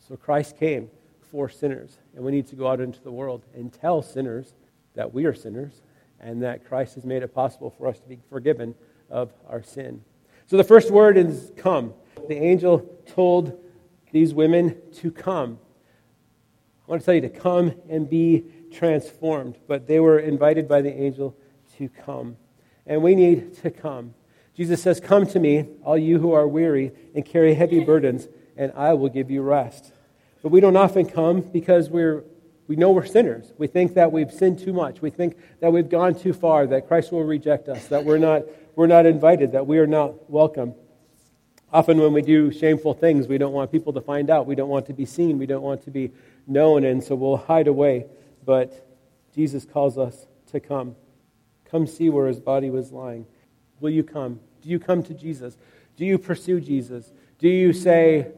So 0.10 0.18
Christ 0.18 0.58
came 0.58 0.90
for 1.32 1.48
sinners, 1.50 2.00
and 2.16 2.26
we 2.26 2.32
need 2.32 2.48
to 2.48 2.56
go 2.56 2.68
out 2.68 2.82
into 2.82 3.00
the 3.02 3.12
world 3.12 3.46
and 3.54 3.72
tell 3.72 4.02
sinners 4.02 4.56
that 4.96 5.14
we 5.14 5.26
are 5.26 5.36
sinners 5.36 5.84
and 6.20 6.42
that 6.42 6.66
Christ 6.68 6.96
has 6.96 7.06
made 7.06 7.22
it 7.22 7.34
possible 7.34 7.70
for 7.78 7.88
us 7.88 8.00
to 8.00 8.08
be 8.08 8.18
forgiven 8.28 8.74
of 9.12 9.32
our 9.48 9.62
sin. 9.62 10.04
So 10.48 10.58
the 10.58 10.64
first 10.64 10.90
word 10.90 11.16
is 11.16 11.52
come. 11.56 11.94
The 12.28 12.36
angel 12.36 12.80
told 13.06 13.64
these 14.12 14.34
women 14.34 14.82
to 14.96 15.12
come. 15.12 15.60
I 16.88 16.92
want 16.92 17.04
to 17.04 17.06
tell 17.06 17.14
you 17.14 17.22
to 17.22 17.30
come 17.30 17.76
and 17.88 18.10
be 18.10 18.46
transformed, 18.74 19.60
but 19.68 19.86
they 19.86 20.00
were 20.00 20.18
invited 20.18 20.68
by 20.68 20.82
the 20.82 20.92
angel 20.92 21.38
to 21.78 21.88
come. 21.88 22.36
And 22.88 23.04
we 23.04 23.14
need 23.14 23.56
to 23.58 23.70
come. 23.70 24.16
Jesus 24.56 24.82
says, 24.82 25.00
Come 25.00 25.28
to 25.28 25.40
me, 25.40 25.68
all 25.84 26.00
you 26.00 26.18
who 26.18 26.34
are 26.34 26.48
weary 26.48 26.92
and 27.14 27.24
carry 27.24 27.54
heavy 27.54 27.84
burdens, 27.84 28.28
and 28.58 28.72
I 28.76 28.94
will 28.94 29.10
give 29.10 29.30
you 29.30 29.44
rest. 29.44 29.94
But 30.42 30.52
we 30.52 30.60
don't 30.60 30.76
often 30.76 31.06
come 31.06 31.42
because 31.42 31.90
we're, 31.90 32.24
we 32.68 32.76
know 32.76 32.92
we're 32.92 33.06
sinners. 33.06 33.52
We 33.58 33.68
think 33.68 33.96
that 33.96 34.12
we've 34.12 34.32
sinned 34.32 34.60
too 34.60 34.74
much. 34.74 35.02
We 35.02 35.10
think 35.10 35.38
that 35.60 35.72
we've 35.74 35.90
gone 35.90 36.16
too 36.16 36.34
far, 36.34 36.68
that 36.68 36.88
Christ 36.88 37.12
will 37.12 37.24
reject 37.24 37.68
us, 37.68 37.88
that 37.88 38.06
we're 38.06 38.18
not, 38.18 38.44
we're 38.76 38.88
not 38.88 39.06
invited, 39.06 39.52
that 39.52 39.68
we 39.68 39.80
are 39.80 39.88
not 39.88 40.30
welcome. 40.30 40.74
Often, 41.72 42.00
when 42.00 42.14
we 42.14 42.24
do 42.24 42.52
shameful 42.52 42.96
things, 42.96 43.28
we 43.28 43.38
don't 43.38 43.54
want 43.54 43.72
people 43.72 43.94
to 43.94 44.02
find 44.02 44.32
out. 44.32 44.48
We 44.48 44.56
don't 44.56 44.70
want 44.70 44.88
to 44.88 44.94
be 44.94 45.06
seen. 45.06 45.38
We 45.38 45.46
don't 45.46 45.62
want 45.62 45.84
to 45.84 45.92
be 45.92 46.12
known, 46.48 46.84
and 46.84 47.04
so 47.04 47.14
we'll 47.14 47.38
hide 47.38 47.68
away. 47.68 48.08
But 48.44 48.88
Jesus 49.36 49.66
calls 49.66 49.98
us 49.98 50.26
to 50.52 50.60
come. 50.60 50.96
Come 51.70 51.86
see 51.86 52.10
where 52.10 52.28
his 52.28 52.40
body 52.40 52.72
was 52.72 52.92
lying. 52.92 53.28
Will 53.80 53.92
you 53.92 54.04
come? 54.04 54.40
Do 54.64 54.70
you 54.70 54.80
come 54.80 55.04
to 55.04 55.14
Jesus? 55.14 55.58
Do 55.96 56.06
you 56.06 56.18
pursue 56.18 56.60
Jesus? 56.60 57.12
Do 57.38 57.48
you 57.48 57.72
say, 57.72 58.30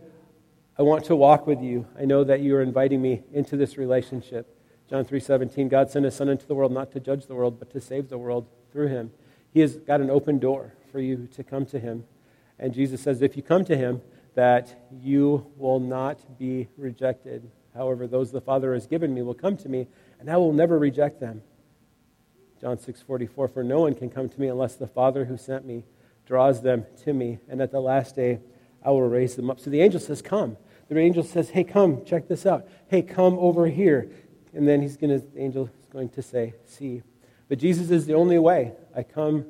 I 0.80 0.84
want 0.84 1.04
to 1.06 1.16
walk 1.16 1.48
with 1.48 1.62
you. 1.62 1.86
I 2.00 2.06
know 2.06 2.24
that 2.24 2.40
you 2.40 2.56
are 2.56 2.62
inviting 2.62 3.02
me 3.02 3.24
into 3.34 3.58
this 3.58 3.78
relationship. 3.78 4.58
John 4.90 5.04
3:17 5.04 5.68
God 5.70 5.90
sent 5.90 6.06
his 6.06 6.16
son 6.16 6.30
into 6.30 6.48
the 6.48 6.56
world 6.56 6.72
not 6.72 6.92
to 6.92 7.00
judge 7.00 7.26
the 7.26 7.36
world 7.36 7.60
but 7.60 7.70
to 7.72 7.82
save 7.82 8.10
the 8.10 8.18
world 8.18 8.48
through 8.72 8.88
him. 8.88 9.12
He 9.54 9.60
has 9.60 9.78
got 9.78 10.00
an 10.00 10.10
open 10.10 10.40
door 10.40 10.74
for 10.92 11.00
you 11.00 11.28
to 11.34 11.44
come 11.44 11.66
to 11.68 11.80
him. 11.80 12.06
And 12.58 12.74
Jesus 12.74 13.02
says 13.02 13.22
if 13.22 13.36
you 13.36 13.44
come 13.44 13.66
to 13.66 13.76
him 13.76 14.02
that 14.34 14.88
you 14.92 15.46
will 15.58 15.80
not 15.82 16.38
be 16.40 16.70
rejected. 16.78 17.52
However, 17.76 18.08
those 18.08 18.32
the 18.32 18.42
Father 18.42 18.74
has 18.74 18.88
given 18.88 19.14
me 19.14 19.22
will 19.22 19.34
come 19.34 19.58
to 19.58 19.70
me 19.70 19.88
and 20.22 20.30
I 20.30 20.38
will 20.38 20.54
never 20.54 20.80
reject 20.80 21.20
them. 21.20 21.44
John 22.62 22.78
6:44 22.78 23.50
For 23.50 23.64
no 23.64 23.82
one 23.82 23.94
can 23.94 24.10
come 24.10 24.30
to 24.30 24.40
me 24.40 24.48
unless 24.48 24.76
the 24.76 24.88
Father 24.88 25.26
who 25.26 25.36
sent 25.36 25.66
me 25.66 25.84
draws 26.26 26.62
them 26.62 26.86
to 27.04 27.12
me 27.12 27.40
and 27.50 27.62
at 27.62 27.72
the 27.72 27.82
last 27.82 28.16
day 28.16 28.40
I 28.84 28.92
will 28.92 29.08
raise 29.08 29.36
them 29.36 29.50
up. 29.50 29.60
So 29.60 29.70
the 29.70 29.82
angel 29.82 30.00
says, 30.00 30.22
Come 30.22 30.58
the 30.96 31.00
angel 31.00 31.24
says, 31.24 31.50
Hey, 31.50 31.64
come, 31.64 32.04
check 32.06 32.28
this 32.28 32.46
out. 32.46 32.68
Hey, 32.90 33.02
come 33.02 33.40
over 33.40 33.68
here. 33.68 34.12
And 34.54 34.68
then 34.68 34.82
he's 34.82 34.98
going 34.98 35.18
to, 35.18 35.26
the 35.26 35.42
angel 35.42 35.66
is 35.66 35.88
going 35.92 36.10
to 36.10 36.22
say, 36.22 36.54
See. 36.66 37.02
But 37.48 37.60
Jesus 37.60 37.92
is 37.92 38.06
the 38.06 38.14
only 38.14 38.40
way. 38.40 38.74
I 38.96 39.04
come, 39.04 39.46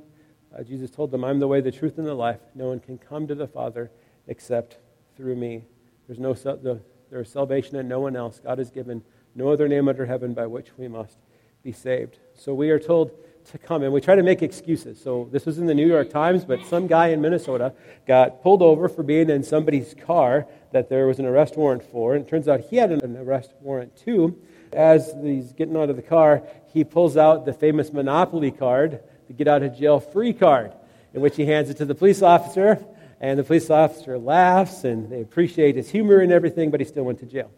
uh, 0.57 0.63
Jesus 0.63 0.91
told 0.91 1.11
them, 1.11 1.23
I'm 1.23 1.39
the 1.39 1.47
way, 1.47 1.61
the 1.61 1.71
truth, 1.71 1.97
and 1.97 2.05
the 2.05 2.13
life. 2.13 2.39
No 2.55 2.67
one 2.67 2.79
can 2.79 2.97
come 2.97 3.27
to 3.27 3.35
the 3.35 3.47
Father 3.47 3.91
except 4.27 4.77
through 5.17 5.35
me. 5.35 5.63
There's 6.07 6.19
no 6.19 6.33
there 6.33 7.21
is 7.21 7.29
salvation 7.29 7.75
in 7.75 7.87
no 7.87 7.99
one 7.99 8.15
else. 8.15 8.39
God 8.39 8.57
has 8.57 8.69
given 8.69 9.03
no 9.35 9.49
other 9.49 9.67
name 9.67 9.87
under 9.87 10.05
heaven 10.05 10.33
by 10.33 10.45
which 10.45 10.67
we 10.77 10.87
must 10.87 11.17
be 11.63 11.71
saved. 11.71 12.19
So 12.33 12.53
we 12.53 12.69
are 12.69 12.79
told 12.79 13.11
to 13.45 13.57
come. 13.57 13.83
And 13.83 13.93
we 13.93 14.01
try 14.01 14.15
to 14.15 14.23
make 14.23 14.41
excuses. 14.41 15.01
So 15.01 15.29
this 15.31 15.45
was 15.45 15.57
in 15.57 15.65
the 15.65 15.73
New 15.73 15.87
York 15.87 16.09
Times, 16.09 16.45
but 16.45 16.65
some 16.65 16.87
guy 16.87 17.07
in 17.07 17.21
Minnesota 17.21 17.73
got 18.07 18.41
pulled 18.41 18.61
over 18.61 18.87
for 18.89 19.03
being 19.03 19.29
in 19.29 19.43
somebody's 19.43 19.93
car 19.93 20.47
that 20.71 20.89
there 20.89 21.07
was 21.07 21.19
an 21.19 21.25
arrest 21.25 21.57
warrant 21.57 21.83
for. 21.83 22.15
And 22.15 22.25
it 22.25 22.29
turns 22.29 22.47
out 22.47 22.61
he 22.61 22.77
had 22.77 22.91
an 22.91 23.17
arrest 23.17 23.53
warrant 23.61 23.95
too. 23.95 24.41
As 24.73 25.13
he's 25.21 25.51
getting 25.51 25.75
out 25.75 25.89
of 25.89 25.95
the 25.95 26.01
car, 26.01 26.43
he 26.67 26.83
pulls 26.83 27.17
out 27.17 27.45
the 27.45 27.53
famous 27.53 27.91
Monopoly 27.91 28.51
card, 28.51 29.01
the 29.27 29.33
get 29.33 29.47
out 29.47 29.63
of 29.63 29.77
jail 29.77 29.99
free 29.99 30.33
card, 30.33 30.73
in 31.13 31.21
which 31.21 31.35
he 31.35 31.45
hands 31.45 31.69
it 31.69 31.77
to 31.77 31.85
the 31.85 31.95
police 31.95 32.21
officer. 32.21 32.83
And 33.19 33.37
the 33.37 33.43
police 33.43 33.69
officer 33.69 34.17
laughs 34.17 34.83
and 34.83 35.11
they 35.11 35.21
appreciate 35.21 35.75
his 35.75 35.89
humor 35.89 36.19
and 36.19 36.31
everything, 36.31 36.71
but 36.71 36.79
he 36.79 36.85
still 36.85 37.03
went 37.03 37.19
to 37.19 37.25
jail. 37.25 37.51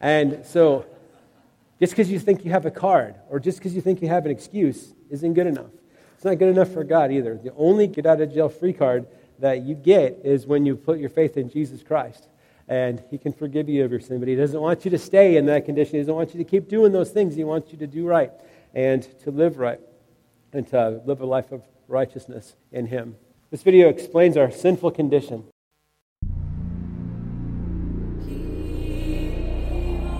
And 0.00 0.44
so, 0.44 0.84
just 1.80 1.92
because 1.92 2.10
you 2.10 2.18
think 2.18 2.44
you 2.44 2.50
have 2.50 2.66
a 2.66 2.70
card 2.70 3.16
or 3.30 3.38
just 3.38 3.58
because 3.58 3.74
you 3.74 3.80
think 3.80 4.00
you 4.00 4.08
have 4.08 4.24
an 4.24 4.30
excuse 4.30 4.94
isn't 5.10 5.34
good 5.34 5.46
enough. 5.46 5.70
It's 6.14 6.24
not 6.24 6.38
good 6.38 6.48
enough 6.48 6.72
for 6.72 6.84
God 6.84 7.12
either. 7.12 7.38
The 7.42 7.52
only 7.56 7.86
get 7.86 8.06
out 8.06 8.20
of 8.20 8.32
jail 8.32 8.48
free 8.48 8.72
card 8.72 9.06
that 9.38 9.62
you 9.62 9.74
get 9.74 10.20
is 10.24 10.46
when 10.46 10.64
you 10.64 10.76
put 10.76 10.98
your 10.98 11.10
faith 11.10 11.36
in 11.36 11.50
Jesus 11.50 11.82
Christ. 11.82 12.28
And 12.68 13.02
He 13.10 13.18
can 13.18 13.32
forgive 13.32 13.68
you 13.68 13.84
of 13.84 13.90
your 13.90 14.00
sin, 14.00 14.18
but 14.18 14.28
He 14.28 14.34
doesn't 14.34 14.60
want 14.60 14.84
you 14.84 14.90
to 14.90 14.98
stay 14.98 15.36
in 15.36 15.46
that 15.46 15.66
condition. 15.66 15.94
He 15.94 16.00
doesn't 16.00 16.14
want 16.14 16.34
you 16.34 16.38
to 16.38 16.48
keep 16.48 16.68
doing 16.68 16.92
those 16.92 17.10
things. 17.10 17.36
He 17.36 17.44
wants 17.44 17.70
you 17.70 17.78
to 17.78 17.86
do 17.86 18.06
right 18.06 18.32
and 18.74 19.02
to 19.20 19.30
live 19.30 19.58
right 19.58 19.80
and 20.52 20.66
to 20.68 21.00
live 21.04 21.20
a 21.20 21.26
life 21.26 21.52
of 21.52 21.62
righteousness 21.86 22.56
in 22.72 22.86
Him. 22.86 23.16
This 23.50 23.62
video 23.62 23.88
explains 23.88 24.36
our 24.36 24.50
sinful 24.50 24.90
condition. 24.92 25.44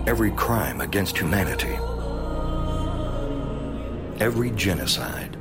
Every 0.07 0.31
crime 0.31 0.79
against 0.79 1.17
humanity, 1.17 1.77
every 4.19 4.49
genocide, 4.51 5.37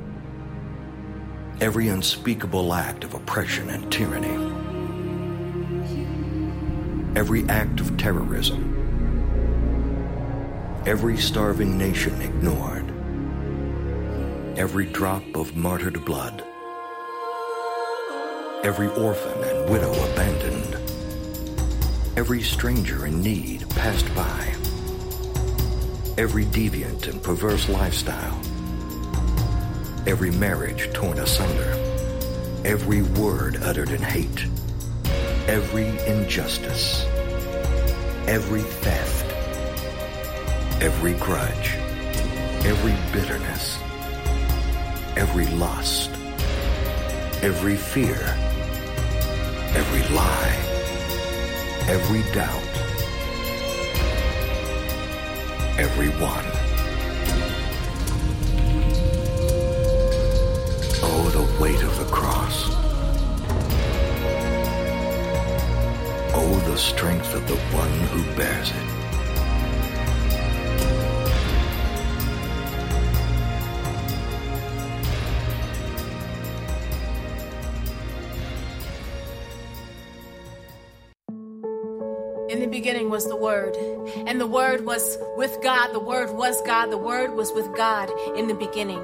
every 1.62 1.88
unspeakable 1.88 2.74
act 2.74 3.04
of 3.04 3.14
oppression 3.14 3.70
and 3.70 3.90
tyranny, 3.90 4.36
every 7.18 7.48
act 7.48 7.80
of 7.80 7.96
terrorism, 7.96 8.74
every 10.84 11.16
starving 11.16 11.78
nation 11.78 12.20
ignored, 12.20 12.84
every 14.58 14.84
drop 14.84 15.24
of 15.34 15.56
martyred 15.56 16.04
blood, 16.04 16.44
every 18.62 18.88
orphan 18.88 19.42
and 19.42 19.70
widow 19.70 19.92
abandoned, 20.12 20.74
every 22.18 22.42
stranger 22.42 23.06
in 23.06 23.22
need 23.22 23.66
passed 23.70 24.14
by, 24.14 24.54
every 26.18 26.44
deviant 26.44 27.08
and 27.08 27.22
perverse 27.22 27.70
lifestyle, 27.70 28.38
every 30.06 30.30
marriage 30.30 30.92
torn 30.92 31.18
asunder, 31.18 31.72
every 32.64 33.02
word 33.02 33.56
uttered 33.62 33.90
in 33.90 34.00
hate, 34.00 34.46
every 35.48 35.88
injustice, 36.06 37.04
every 38.28 38.62
theft, 38.62 39.26
every 40.80 41.14
grudge, 41.14 41.74
every 42.64 42.94
bitterness, 43.12 43.78
every 45.16 45.46
lust, 45.56 46.10
every 47.42 47.74
fear, 47.74 48.20
every 49.74 50.14
lie, 50.14 50.56
every 51.88 52.22
doubt, 52.32 52.62
every 55.78 56.08
one. 56.20 56.55
Weight 61.60 61.82
of 61.82 61.98
the 61.98 62.04
cross. 62.06 62.68
Oh, 66.34 66.62
the 66.66 66.76
strength 66.76 67.34
of 67.34 67.48
the 67.48 67.56
one 67.74 67.90
who 68.10 68.22
bears 68.36 68.70
it. 68.70 68.76
In 82.52 82.60
the 82.60 82.66
beginning 82.66 83.08
was 83.08 83.26
the 83.26 83.36
Word, 83.36 83.76
and 84.26 84.38
the 84.38 84.46
Word 84.46 84.84
was 84.84 85.16
with 85.36 85.62
God. 85.62 85.94
The 85.94 86.00
Word 86.00 86.32
was 86.32 86.60
God. 86.62 86.90
The 86.90 86.98
Word 86.98 87.34
was 87.34 87.52
with 87.52 87.74
God 87.74 88.10
in 88.36 88.46
the 88.46 88.54
beginning. 88.54 89.00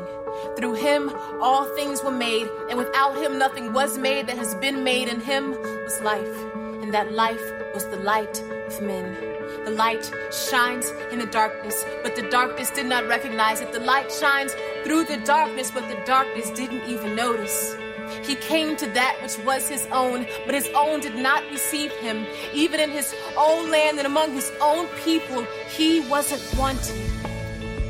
Through 0.57 0.75
him, 0.75 1.11
all 1.41 1.65
things 1.77 2.03
were 2.03 2.11
made, 2.11 2.49
and 2.69 2.79
without 2.79 3.17
him, 3.17 3.39
nothing 3.39 3.73
was 3.73 3.99
made 3.99 4.27
that 4.27 4.37
has 4.37 4.55
been 4.57 4.85
made. 4.85 5.09
In 5.09 5.21
him 5.21 5.51
was 5.51 6.01
life, 6.01 6.37
and 6.83 6.93
that 6.95 7.13
life 7.13 7.43
was 7.75 7.87
the 7.87 7.97
light 7.97 8.43
of 8.67 8.81
men. 8.83 9.17
The 9.65 9.71
light 9.71 10.11
shines 10.33 10.91
in 11.11 11.19
the 11.19 11.27
darkness, 11.27 11.85
but 12.03 12.17
the 12.17 12.29
darkness 12.31 12.71
did 12.71 12.87
not 12.87 13.07
recognize 13.07 13.61
it. 13.61 13.73
The 13.73 13.81
light 13.81 14.11
shines 14.11 14.55
through 14.85 15.05
the 15.05 15.19
darkness, 15.19 15.71
but 15.71 15.89
the 15.89 16.01
darkness 16.05 16.51
didn't 16.51 16.85
even 16.89 17.15
notice. 17.15 17.77
He 18.23 18.35
came 18.35 18.77
to 18.77 18.87
that 18.91 19.19
which 19.23 19.39
was 19.45 19.69
his 19.69 19.87
own, 19.93 20.27
but 20.45 20.55
his 20.55 20.69
own 20.75 21.01
did 21.01 21.17
not 21.17 21.43
receive 21.51 21.93
him. 21.93 22.27
Even 22.53 22.81
in 22.81 22.91
his 22.91 23.15
own 23.37 23.71
land 23.71 23.99
and 23.99 24.07
among 24.07 24.33
his 24.33 24.53
own 24.61 24.87
people, 25.05 25.47
he 25.69 26.01
wasn't 26.09 26.43
wanted. 26.59 27.01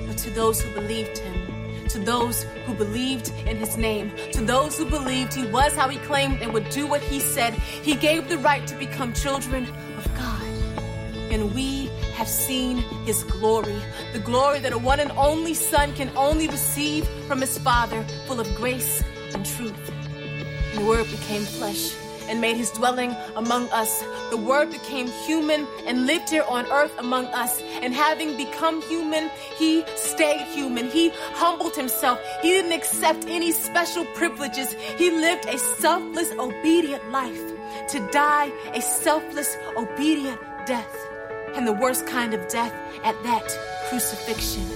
But 0.07 0.19
to 0.19 0.31
those 0.31 0.61
who 0.61 0.73
believed 0.75 1.19
him, 1.19 1.42
to 1.93 1.99
those 1.99 2.45
who 2.65 2.75
believed 2.75 3.31
in 3.47 3.57
his 3.57 3.77
name, 3.77 4.13
to 4.33 4.41
those 4.43 4.79
who 4.79 4.87
believed 4.87 5.35
he 5.35 5.47
was 5.47 5.75
how 5.75 5.89
he 5.89 5.99
claimed 5.99 6.41
and 6.41 6.53
would 6.53 6.69
do 6.71 6.87
what 6.87 7.03
he 7.03 7.21
said, 7.21 7.53
he 7.53 7.95
gave 7.95 8.29
the 8.29 8.39
right 8.39 8.67
to 8.67 8.75
become 8.77 9.13
children 9.13 9.67
of 9.99 10.15
God. 10.15 10.43
And 11.31 11.55
we 11.55 11.87
have 12.15 12.29
seen 12.29 12.79
his 13.05 13.25
glory, 13.25 13.77
the 14.13 14.21
glory 14.21 14.59
that 14.61 14.73
a 14.73 14.79
one 14.79 15.01
and 15.01 15.13
only 15.13 15.55
Son 15.55 15.93
can 15.95 16.11
only 16.17 16.49
receive 16.49 17.07
from 17.29 17.41
his 17.41 17.59
Father, 17.59 18.03
full 18.27 18.41
of 18.41 18.55
grace 18.55 19.05
and 19.35 19.45
truth. 19.45 19.91
And 20.71 20.79
the 20.79 20.87
Word 20.87 21.11
became 21.11 21.43
flesh 21.43 21.95
and 22.29 22.41
made 22.41 22.57
his 22.57 22.71
dwelling 22.71 23.15
among 23.37 23.69
us. 23.71 24.03
The 24.31 24.37
Word 24.37 24.71
became 24.71 25.09
human 25.27 25.67
and 25.87 26.07
lived 26.07 26.31
here 26.31 26.45
on 26.49 26.67
earth 26.67 26.93
among 26.99 27.27
us. 27.27 27.61
And 27.83 27.95
having 27.95 28.37
become 28.37 28.83
human, 28.83 29.31
he 29.57 29.85
stayed 29.97 30.47
human. 30.55 30.91
He 30.91 31.11
humbled 31.35 31.77
himself. 31.77 32.19
He 32.43 32.51
didn't 32.51 32.73
accept 32.73 33.25
any 33.29 33.53
special 33.53 34.05
privileges. 34.15 34.73
He 34.97 35.11
lived 35.11 35.47
a 35.47 35.59
selfless, 35.59 36.31
obedient 36.33 37.11
life 37.11 37.41
to 37.89 38.09
die 38.11 38.51
a 38.75 38.81
selfless, 38.81 39.57
obedient 39.77 40.41
death. 40.67 40.97
And 41.55 41.67
the 41.67 41.73
worst 41.73 42.07
kind 42.07 42.33
of 42.33 42.49
death 42.49 42.73
at 43.05 43.21
that, 43.25 43.45
crucifixion. 43.89 44.67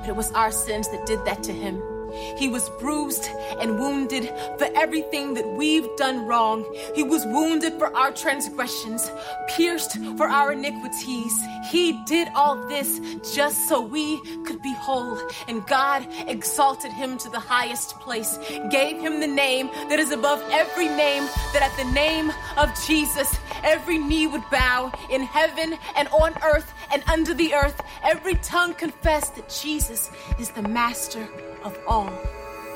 But 0.00 0.08
it 0.08 0.16
was 0.16 0.32
our 0.32 0.50
sins 0.50 0.88
that 0.90 1.04
did 1.06 1.24
that 1.26 1.42
to 1.44 1.52
him. 1.52 1.97
He 2.36 2.48
was 2.48 2.68
bruised 2.80 3.28
and 3.60 3.78
wounded 3.78 4.28
for 4.58 4.68
everything 4.74 5.34
that 5.34 5.46
we've 5.56 5.88
done 5.96 6.26
wrong. 6.26 6.64
He 6.94 7.02
was 7.02 7.24
wounded 7.26 7.74
for 7.74 7.94
our 7.96 8.12
transgressions, 8.12 9.10
pierced 9.48 9.98
for 10.16 10.28
our 10.28 10.52
iniquities. 10.52 11.34
He 11.70 11.92
did 12.04 12.28
all 12.34 12.56
this 12.68 13.00
just 13.34 13.68
so 13.68 13.80
we 13.80 14.20
could 14.44 14.62
be 14.62 14.74
whole. 14.74 15.18
And 15.48 15.66
God 15.66 16.06
exalted 16.26 16.92
him 16.92 17.18
to 17.18 17.30
the 17.30 17.40
highest 17.40 17.98
place, 18.00 18.38
gave 18.70 19.00
him 19.00 19.20
the 19.20 19.26
name 19.26 19.68
that 19.88 19.98
is 19.98 20.10
above 20.10 20.42
every 20.50 20.88
name, 20.88 21.24
that 21.52 21.62
at 21.62 21.76
the 21.76 21.92
name 21.92 22.32
of 22.56 22.68
Jesus, 22.86 23.38
every 23.62 23.98
knee 23.98 24.26
would 24.26 24.48
bow 24.50 24.92
in 25.10 25.22
heaven 25.22 25.76
and 25.96 26.08
on 26.08 26.34
earth 26.42 26.72
and 26.92 27.02
under 27.08 27.34
the 27.34 27.54
earth. 27.54 27.80
Every 28.02 28.36
tongue 28.36 28.74
confess 28.74 29.30
that 29.30 29.48
Jesus 29.48 30.10
is 30.38 30.50
the 30.50 30.62
master 30.62 31.28
of 31.64 31.78
all. 31.86 32.12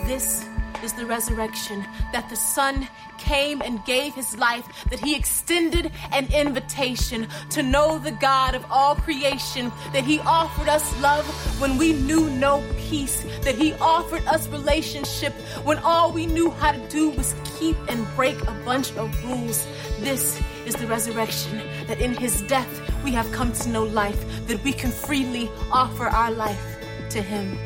This 0.04 0.44
is 0.82 0.92
the 0.94 1.06
resurrection 1.06 1.84
that 2.12 2.28
the 2.28 2.36
Son 2.36 2.88
came 3.16 3.62
and 3.62 3.84
gave 3.84 4.14
his 4.14 4.36
life, 4.36 4.66
that 4.90 4.98
he 4.98 5.14
extended 5.14 5.92
an 6.10 6.26
invitation 6.32 7.28
to 7.50 7.62
know 7.62 7.98
the 7.98 8.10
God 8.10 8.56
of 8.56 8.64
all 8.68 8.96
creation, 8.96 9.70
that 9.92 10.02
he 10.02 10.18
offered 10.20 10.68
us 10.68 11.00
love 11.00 11.24
when 11.60 11.78
we 11.78 11.92
knew 11.92 12.28
no 12.30 12.62
peace, 12.78 13.24
that 13.42 13.54
he 13.54 13.74
offered 13.74 14.26
us 14.26 14.48
relationship 14.48 15.32
when 15.62 15.78
all 15.78 16.10
we 16.10 16.26
knew 16.26 16.50
how 16.50 16.72
to 16.72 16.88
do 16.88 17.10
was 17.10 17.34
keep 17.58 17.76
and 17.88 18.04
break 18.16 18.40
a 18.42 18.62
bunch 18.64 18.92
of 18.96 19.24
rules. 19.24 19.64
This 20.00 20.42
is 20.66 20.74
the 20.74 20.88
resurrection, 20.88 21.62
that 21.86 22.00
in 22.00 22.14
his 22.14 22.42
death 22.42 23.04
we 23.04 23.12
have 23.12 23.30
come 23.30 23.52
to 23.52 23.68
know 23.68 23.84
life, 23.84 24.46
that 24.48 24.62
we 24.64 24.72
can 24.72 24.90
freely 24.90 25.48
offer 25.70 26.08
our 26.08 26.32
life 26.32 26.78
to 27.10 27.22
him. 27.22 27.56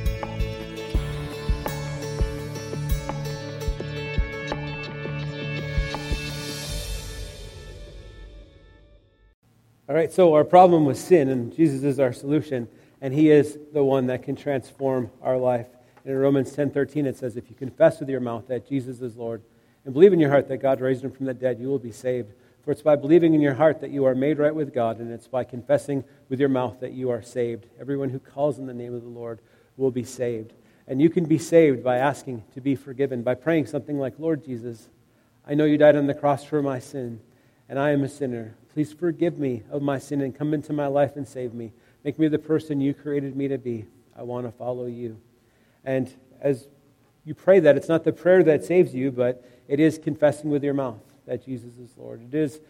All 9.88 9.94
right, 9.94 10.12
so 10.12 10.34
our 10.34 10.42
problem 10.42 10.84
was 10.84 10.98
sin, 10.98 11.28
and 11.28 11.54
Jesus 11.54 11.84
is 11.84 12.00
our 12.00 12.12
solution, 12.12 12.66
and 13.00 13.14
He 13.14 13.30
is 13.30 13.56
the 13.72 13.84
one 13.84 14.08
that 14.08 14.24
can 14.24 14.34
transform 14.34 15.12
our 15.22 15.38
life. 15.38 15.68
And 16.02 16.12
in 16.12 16.18
Romans 16.18 16.50
10:13, 16.50 17.06
it 17.06 17.16
says, 17.16 17.36
"If 17.36 17.48
you 17.48 17.54
confess 17.54 18.00
with 18.00 18.08
your 18.08 18.18
mouth 18.18 18.48
that 18.48 18.66
Jesus 18.66 19.00
is 19.00 19.16
Lord, 19.16 19.42
and 19.84 19.94
believe 19.94 20.12
in 20.12 20.18
your 20.18 20.30
heart 20.30 20.48
that 20.48 20.56
God 20.56 20.80
raised 20.80 21.04
Him 21.04 21.12
from 21.12 21.26
the 21.26 21.34
dead, 21.34 21.60
you 21.60 21.68
will 21.68 21.78
be 21.78 21.92
saved. 21.92 22.32
For 22.62 22.72
it's 22.72 22.82
by 22.82 22.96
believing 22.96 23.32
in 23.32 23.40
your 23.40 23.54
heart 23.54 23.80
that 23.80 23.92
you 23.92 24.04
are 24.06 24.16
made 24.16 24.40
right 24.40 24.54
with 24.54 24.74
God, 24.74 24.98
and 24.98 25.12
it's 25.12 25.28
by 25.28 25.44
confessing 25.44 26.02
with 26.28 26.40
your 26.40 26.48
mouth 26.48 26.80
that 26.80 26.92
you 26.92 27.08
are 27.10 27.22
saved. 27.22 27.66
Everyone 27.78 28.08
who 28.08 28.18
calls 28.18 28.58
in 28.58 28.66
the 28.66 28.74
name 28.74 28.92
of 28.92 29.02
the 29.02 29.08
Lord 29.08 29.38
will 29.76 29.92
be 29.92 30.02
saved." 30.02 30.52
And 30.88 31.00
you 31.00 31.10
can 31.10 31.26
be 31.26 31.38
saved 31.38 31.84
by 31.84 31.98
asking 31.98 32.42
to 32.54 32.60
be 32.60 32.74
forgiven, 32.74 33.22
by 33.22 33.36
praying 33.36 33.66
something 33.66 34.00
like, 34.00 34.18
"Lord 34.18 34.42
Jesus, 34.42 34.88
I 35.46 35.54
know 35.54 35.64
you 35.64 35.78
died 35.78 35.94
on 35.94 36.08
the 36.08 36.14
cross 36.14 36.42
for 36.42 36.60
my 36.60 36.80
sin, 36.80 37.20
and 37.68 37.78
I 37.78 37.92
am 37.92 38.02
a 38.02 38.08
sinner." 38.08 38.56
Please 38.76 38.92
forgive 38.92 39.38
me 39.38 39.62
of 39.70 39.80
my 39.80 39.98
sin 39.98 40.20
and 40.20 40.36
come 40.36 40.52
into 40.52 40.70
my 40.74 40.86
life 40.86 41.16
and 41.16 41.26
save 41.26 41.54
me. 41.54 41.72
Make 42.04 42.18
me 42.18 42.28
the 42.28 42.38
person 42.38 42.78
you 42.78 42.92
created 42.92 43.34
me 43.34 43.48
to 43.48 43.56
be. 43.56 43.86
I 44.14 44.22
want 44.22 44.44
to 44.44 44.52
follow 44.52 44.84
you. 44.84 45.18
And 45.82 46.14
as 46.42 46.68
you 47.24 47.34
pray 47.34 47.58
that. 47.60 47.78
It's 47.78 47.88
not 47.88 48.04
the 48.04 48.12
prayer 48.12 48.42
that 48.44 48.66
saves 48.66 48.94
you, 48.94 49.10
but 49.10 49.42
it 49.66 49.80
is 49.80 49.96
confessing 49.96 50.50
with 50.50 50.62
your 50.62 50.74
mouth 50.74 51.00
that 51.26 51.42
Jesus 51.42 51.78
is 51.78 51.88
Lord. 51.96 52.20
It 52.20 52.34
is 52.34 52.60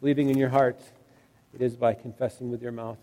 believing 0.00 0.30
in 0.30 0.36
your 0.36 0.48
heart. 0.48 0.82
It 1.54 1.62
is 1.62 1.76
by 1.76 1.94
confessing 1.94 2.50
with 2.50 2.60
your 2.60 2.72
mouth 2.72 2.98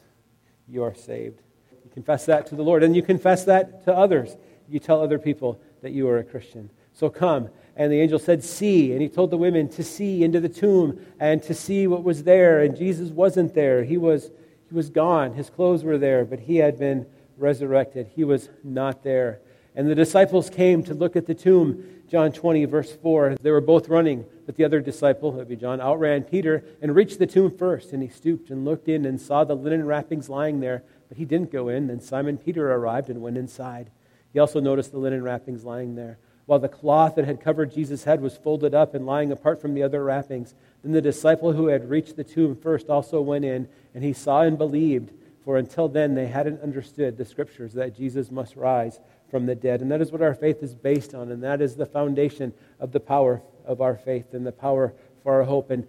you 0.68 0.84
are 0.84 0.94
saved. 0.94 1.42
You 1.86 1.92
confess 1.94 2.26
that 2.26 2.46
to 2.48 2.58
the 2.58 2.62
Lord, 2.62 2.84
and 2.84 2.94
you 2.94 3.02
confess 3.02 3.46
that 3.46 3.86
to 3.86 3.96
others. 3.96 4.36
You 4.68 4.80
tell 4.80 5.02
other 5.02 5.18
people 5.18 5.62
that 5.82 5.94
you 5.94 6.10
are 6.10 6.18
a 6.18 6.26
Christian. 6.26 6.72
So 6.92 7.10
come. 7.10 7.48
And 7.80 7.90
the 7.90 8.02
angel 8.02 8.20
said, 8.20 8.44
See. 8.44 8.92
And 8.92 9.02
he 9.02 9.08
told 9.08 9.32
the 9.32 9.38
women 9.38 9.70
to 9.70 9.84
see 9.84 10.24
into 10.24 10.42
the 10.42 10.50
tomb 10.50 11.00
and 11.20 11.42
to 11.44 11.56
see 11.56 11.88
what 11.88 12.04
was 12.04 12.24
there. 12.24 12.62
And 12.62 12.78
Jesus 12.78 13.10
wasn't 13.10 13.56
there. 13.56 13.86
He 13.86 13.98
was, 13.98 14.30
he 14.68 14.76
was 14.76 14.90
gone. 14.90 15.34
His 15.34 15.50
clothes 15.50 15.86
were 15.86 15.98
there, 15.98 16.26
but 16.26 16.42
he 16.42 16.58
had 16.58 16.78
been 16.78 17.08
resurrected. 17.38 18.12
He 18.14 18.26
was 18.26 18.50
not 18.66 19.02
there. 19.02 19.40
And 19.76 19.90
the 19.90 19.96
disciples 19.96 20.50
came 20.50 20.84
to 20.84 20.94
look 20.94 21.16
at 21.16 21.26
the 21.26 21.34
tomb. 21.34 21.86
John 22.10 22.34
20, 22.34 22.66
verse 22.66 22.92
4. 22.92 23.36
They 23.42 23.52
were 23.52 23.62
both 23.62 23.88
running, 23.88 24.26
but 24.46 24.58
the 24.58 24.66
other 24.66 24.82
disciple, 24.82 25.32
that 25.32 25.38
would 25.38 25.48
be 25.48 25.56
John, 25.56 25.80
outran 25.80 26.24
Peter 26.24 26.66
and 26.82 26.94
reached 26.94 27.18
the 27.18 27.28
tomb 27.28 27.56
first. 27.58 27.94
And 27.94 28.04
he 28.04 28.10
stooped 28.10 28.50
and 28.50 28.66
looked 28.66 28.90
in 28.90 29.06
and 29.06 29.22
saw 29.22 29.46
the 29.46 29.56
linen 29.56 29.86
wrappings 29.86 30.28
lying 30.28 30.60
there, 30.60 30.84
but 31.08 31.18
he 31.18 31.24
didn't 31.24 31.52
go 31.52 31.70
in. 31.70 31.88
Then 31.88 32.02
Simon 32.02 32.38
Peter 32.38 32.74
arrived 32.74 33.10
and 33.10 33.22
went 33.22 33.38
inside. 33.38 33.90
He 34.34 34.40
also 34.40 34.60
noticed 34.60 34.92
the 34.92 34.98
linen 34.98 35.24
wrappings 35.24 35.64
lying 35.64 35.96
there, 35.96 36.20
while 36.50 36.58
the 36.58 36.68
cloth 36.68 37.14
that 37.14 37.26
had 37.26 37.40
covered 37.40 37.72
Jesus' 37.72 38.06
head 38.06 38.22
was 38.22 38.36
folded 38.36 38.74
up 38.74 38.96
and 38.96 39.06
lying 39.06 39.32
apart 39.32 39.62
from 39.62 39.76
the 39.76 39.84
other 39.84 40.04
wrappings. 40.04 40.56
Then 40.82 40.94
the 40.94 41.00
disciple 41.00 41.54
who 41.54 41.68
had 41.68 41.92
reached 41.92 42.16
the 42.16 42.24
tomb 42.24 42.56
first 42.56 42.90
also 42.90 43.22
went 43.22 43.46
in, 43.46 43.70
and 43.94 44.04
he 44.04 44.14
saw 44.14 44.42
and 44.42 44.58
believed. 44.58 45.12
For 45.46 45.58
until 45.58 45.88
then 45.88 46.16
they 46.16 46.26
hadn't 46.26 46.64
understood 46.64 47.18
the 47.18 47.24
scriptures 47.24 47.74
that 47.74 47.96
Jesus 47.96 48.32
must 48.32 48.56
rise 48.56 49.00
from 49.30 49.46
the 49.46 49.54
dead. 49.54 49.82
And 49.82 49.92
that 49.92 50.02
is 50.02 50.12
what 50.12 50.24
our 50.24 50.34
faith 50.34 50.64
is 50.64 50.74
based 50.74 51.14
on, 51.14 51.32
and 51.32 51.44
that 51.44 51.62
is 51.62 51.76
the 51.76 51.86
foundation 51.86 52.52
of 52.80 52.94
the 52.94 53.00
power 53.00 53.44
of 53.64 53.80
our 53.80 53.96
faith 53.96 54.34
and 54.34 54.44
the 54.44 54.52
power 54.52 54.96
for 55.22 55.36
our 55.36 55.44
hope. 55.44 55.70
And 55.70 55.86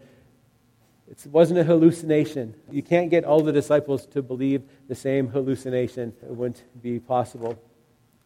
it 1.11 1.27
wasn't 1.31 1.61
a 1.61 1.64
hallucination. 1.64 2.55
You 2.70 2.83
can't 2.83 3.09
get 3.09 3.25
all 3.25 3.40
the 3.40 3.51
disciples 3.51 4.05
to 4.09 4.20
believe 4.20 4.64
the 4.88 4.94
same 4.94 5.29
hallucination. 5.29 6.12
It 6.23 6.37
wouldn't 6.37 6.62
be 6.83 6.99
possible. 6.99 7.59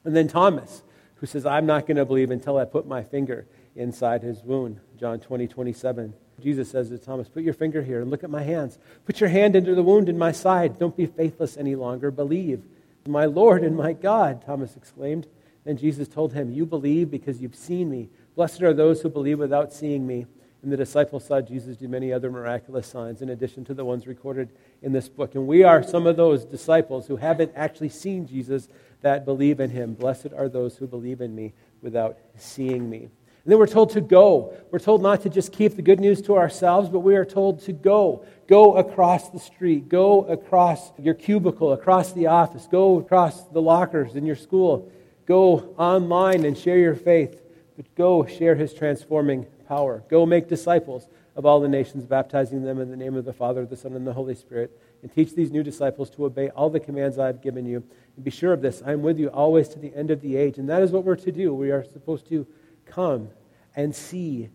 And 0.03 0.17
then 0.17 0.27
Thomas, 0.27 0.83
who 1.25 1.29
says, 1.29 1.47
I'm 1.47 1.65
not 1.65 1.87
going 1.87 1.97
to 1.97 2.05
believe 2.05 2.31
until 2.31 2.59
I 2.59 2.67
put 2.67 2.87
my 2.87 3.03
finger 3.03 3.47
inside 3.77 4.23
his 4.23 4.43
wound. 4.43 4.79
John 5.01 5.21
20, 5.21 5.49
27. 5.49 6.13
Jesus 6.39 6.71
says 6.71 6.91
to 6.91 6.99
Thomas, 6.99 7.31
Put 7.31 7.45
your 7.45 7.55
finger 7.55 7.83
here 7.83 8.03
and 8.03 8.11
look 8.11 8.25
at 8.25 8.29
my 8.29 8.43
hands. 8.43 8.79
Put 9.07 9.21
your 9.21 9.31
hand 9.31 9.57
into 9.57 9.75
the 9.75 9.83
wound 9.83 10.11
in 10.11 10.19
my 10.19 10.33
side. 10.33 10.79
Don't 10.79 10.95
be 10.95 11.07
faithless 11.07 11.57
any 11.57 11.77
longer. 11.77 12.11
Believe. 12.11 12.63
My 13.07 13.25
Lord 13.25 13.65
and 13.65 13.75
my 13.75 13.95
God, 13.95 14.45
Thomas 14.45 14.77
exclaimed. 14.77 15.27
Then 15.65 15.79
Jesus 15.79 16.09
told 16.09 16.35
him, 16.35 16.51
You 16.51 16.67
believe 16.67 17.11
because 17.11 17.41
you've 17.41 17.57
seen 17.57 17.89
me. 17.89 18.11
Blessed 18.37 18.61
are 18.61 18.75
those 18.75 19.01
who 19.01 19.09
believe 19.09 19.39
without 19.39 19.73
seeing 19.73 20.07
me. 20.07 20.27
And 20.63 20.71
the 20.71 20.77
disciples 20.77 21.25
saw 21.25 21.41
Jesus 21.41 21.79
do 21.79 21.89
many 21.89 22.13
other 22.13 22.31
miraculous 22.31 22.87
signs 22.87 23.23
in 23.23 23.31
addition 23.31 23.65
to 23.65 23.75
the 23.75 23.85
ones 23.85 24.07
recorded 24.07 24.51
in 24.83 24.93
this 24.93 25.09
book. 25.09 25.35
And 25.35 25.47
we 25.47 25.63
are 25.63 25.83
some 25.83 26.07
of 26.07 26.17
those 26.17 26.45
disciples 26.45 27.07
who 27.07 27.17
haven't 27.17 27.53
actually 27.57 27.89
seen 27.89 28.27
Jesus 28.27 28.69
that 29.05 29.27
believe 29.27 29.61
in 29.61 29.69
him. 29.69 29.93
Blessed 29.93 30.29
are 30.35 30.49
those 30.49 30.77
who 30.77 30.87
believe 30.87 31.21
in 31.21 31.35
me 31.35 31.53
without 31.83 32.17
seeing 32.37 32.89
me. 32.89 33.01
And 33.01 33.53
then 33.53 33.59
we're 33.59 33.67
told 33.67 33.91
to 33.91 34.01
go. 34.01 34.57
We're 34.71 34.79
told 34.79 35.03
not 35.03 35.21
to 35.23 35.29
just 35.29 35.53
keep 35.53 35.77
the 35.77 35.83
good 35.83 36.01
news 36.01 36.23
to 36.23 36.37
ourselves, 36.37 36.89
but 36.89 37.01
we 37.01 37.15
are 37.15 37.27
told 37.27 37.61
to 37.65 37.73
go. 37.73 38.25
Go 38.47 38.77
across 38.77 39.29
the 39.29 39.39
street. 39.39 39.91
Go 39.91 40.23
across 40.23 40.91
your 40.99 41.13
cubicle, 41.13 41.75
across 41.75 42.15
the 42.15 42.29
office. 42.29 42.67
Go 42.67 42.99
across 42.99 43.45
the 43.45 43.61
lockers 43.61 44.17
in 44.17 44.25
your 44.25 44.37
school. 44.37 44.91
Go 45.27 45.75
online 45.77 46.47
and 46.47 46.57
share 46.57 46.79
your 46.79 46.97
faith. 46.97 47.43
But 47.77 47.95
go 47.97 48.25
share 48.25 48.55
his 48.55 48.73
transforming 48.73 49.45
power. 49.69 50.03
Go 50.09 50.25
make 50.25 50.49
disciples 50.49 51.07
of 51.37 51.45
all 51.45 51.61
the 51.61 51.69
nations, 51.69 52.07
baptizing 52.07 52.63
them 52.63 52.81
in 52.81 52.91
the 52.91 52.97
name 52.97 53.17
of 53.17 53.27
the 53.27 53.35
Father, 53.35 53.67
the 53.67 53.77
Son, 53.77 53.93
and 53.93 54.07
the 54.07 54.15
Holy 54.15 54.35
Spirit. 54.35 54.81
And 55.05 55.13
teach 55.13 55.35
these 55.35 55.51
new 55.51 55.63
disciples 55.63 56.09
to 56.13 56.25
obey 56.25 56.49
all 56.49 56.71
the 56.71 56.81
commands 56.81 57.19
I 57.19 57.27
have 57.27 57.43
given 57.43 57.67
you. 57.67 57.85
And 58.17 58.25
be 58.25 58.31
sure 58.31 58.55
of 58.55 58.63
this 58.63 58.83
I 58.87 58.93
am 58.93 59.03
with 59.03 59.19
you 59.19 59.29
always 59.29 59.69
to 59.69 59.79
the 59.79 59.95
end 59.95 60.11
of 60.11 60.23
the 60.23 60.35
age. 60.35 60.57
And 60.57 60.67
that 60.71 60.83
is 60.83 60.93
what 60.93 61.05
we're 61.05 61.15
to 61.17 61.31
do. 61.31 61.53
We 61.53 61.73
are 61.73 61.85
supposed 61.85 62.27
to 62.31 62.47
come 62.87 63.29
and 63.77 63.95
see. 63.95 64.49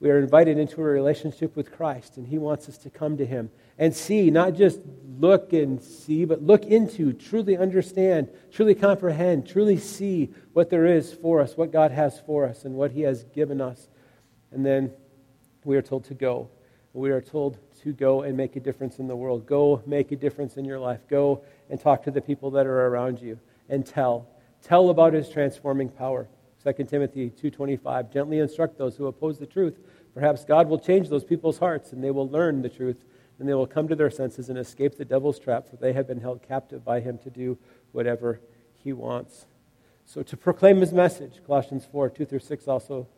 We 0.00 0.10
are 0.10 0.18
invited 0.18 0.58
into 0.58 0.80
a 0.80 0.84
relationship 0.84 1.54
with 1.54 1.70
Christ, 1.70 2.16
and 2.16 2.26
He 2.26 2.36
wants 2.36 2.68
us 2.68 2.78
to 2.78 2.90
come 2.90 3.16
to 3.18 3.24
Him 3.24 3.48
and 3.78 3.94
see, 3.94 4.28
not 4.28 4.54
just 4.54 4.80
look 5.20 5.52
and 5.52 5.80
see, 5.80 6.24
but 6.24 6.42
look 6.42 6.64
into, 6.64 7.12
truly 7.12 7.56
understand, 7.56 8.28
truly 8.50 8.74
comprehend, 8.74 9.46
truly 9.46 9.76
see 9.76 10.30
what 10.52 10.68
there 10.68 10.84
is 10.84 11.12
for 11.12 11.40
us, 11.40 11.56
what 11.56 11.70
God 11.70 11.92
has 11.92 12.18
for 12.18 12.44
us, 12.44 12.64
and 12.64 12.74
what 12.74 12.90
He 12.90 13.02
has 13.02 13.22
given 13.22 13.60
us. 13.60 13.88
And 14.50 14.66
then 14.66 14.90
we 15.62 15.76
are 15.76 15.82
told 15.82 16.02
to 16.06 16.14
go. 16.14 16.50
We 16.92 17.12
are 17.12 17.20
told 17.20 17.58
to 17.82 17.92
go 17.92 18.22
and 18.22 18.36
make 18.36 18.56
a 18.56 18.60
difference 18.60 18.98
in 18.98 19.08
the 19.08 19.16
world. 19.16 19.46
Go 19.46 19.82
make 19.86 20.12
a 20.12 20.16
difference 20.16 20.56
in 20.56 20.64
your 20.64 20.78
life. 20.78 21.00
Go 21.08 21.42
and 21.70 21.80
talk 21.80 22.02
to 22.04 22.10
the 22.10 22.20
people 22.20 22.50
that 22.52 22.66
are 22.66 22.86
around 22.86 23.20
you 23.20 23.38
and 23.68 23.84
tell. 23.84 24.28
Tell 24.62 24.90
about 24.90 25.12
His 25.12 25.28
transforming 25.28 25.88
power. 25.88 26.28
2 26.62 26.84
Timothy 26.84 27.30
2:25 27.30 28.12
gently 28.12 28.38
instruct 28.38 28.78
those 28.78 28.96
who 28.96 29.06
oppose 29.06 29.38
the 29.38 29.46
truth 29.46 29.78
perhaps 30.14 30.44
God 30.44 30.68
will 30.68 30.78
change 30.78 31.08
those 31.08 31.24
people's 31.24 31.58
hearts 31.58 31.92
and 31.92 32.04
they 32.04 32.10
will 32.10 32.28
learn 32.28 32.62
the 32.62 32.68
truth 32.68 33.04
and 33.38 33.48
they 33.48 33.54
will 33.54 33.66
come 33.66 33.88
to 33.88 33.96
their 33.96 34.10
senses 34.10 34.48
and 34.48 34.58
escape 34.58 34.96
the 34.96 35.04
devil's 35.04 35.38
trap 35.38 35.68
for 35.68 35.76
they 35.76 35.92
have 35.92 36.06
been 36.06 36.20
held 36.20 36.42
captive 36.42 36.84
by 36.84 37.00
him 37.00 37.18
to 37.18 37.30
do 37.30 37.58
whatever 37.90 38.40
he 38.76 38.92
wants 38.92 39.46
so 40.04 40.22
to 40.22 40.36
proclaim 40.36 40.80
his 40.80 40.92
message 40.92 41.40
Colossians 41.44 41.84
4 41.90 42.10
2 42.10 42.24
through 42.26 42.38
6 42.38 42.68
also 42.68 43.08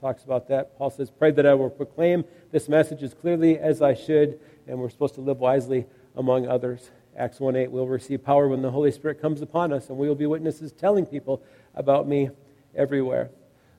talks 0.00 0.24
about 0.24 0.48
that 0.48 0.76
Paul 0.76 0.90
says 0.90 1.10
pray 1.10 1.30
that 1.30 1.46
I 1.46 1.54
will 1.54 1.70
proclaim 1.70 2.24
this 2.52 2.68
message 2.68 3.02
as 3.02 3.14
clearly 3.14 3.58
as 3.58 3.82
I 3.82 3.94
should 3.94 4.38
and 4.66 4.78
we're 4.78 4.90
supposed 4.90 5.14
to 5.14 5.20
live 5.20 5.38
wisely 5.38 5.86
among 6.14 6.46
others 6.46 6.90
Acts 7.18 7.40
1 7.40 7.56
8, 7.56 7.70
we'll 7.70 7.86
receive 7.86 8.22
power 8.22 8.46
when 8.46 8.60
the 8.60 8.70
Holy 8.70 8.92
Spirit 8.92 9.20
comes 9.20 9.40
upon 9.40 9.72
us, 9.72 9.88
and 9.88 9.96
we 9.96 10.06
will 10.06 10.14
be 10.14 10.26
witnesses 10.26 10.72
telling 10.72 11.06
people 11.06 11.42
about 11.74 12.06
me 12.06 12.30
everywhere. 12.74 13.30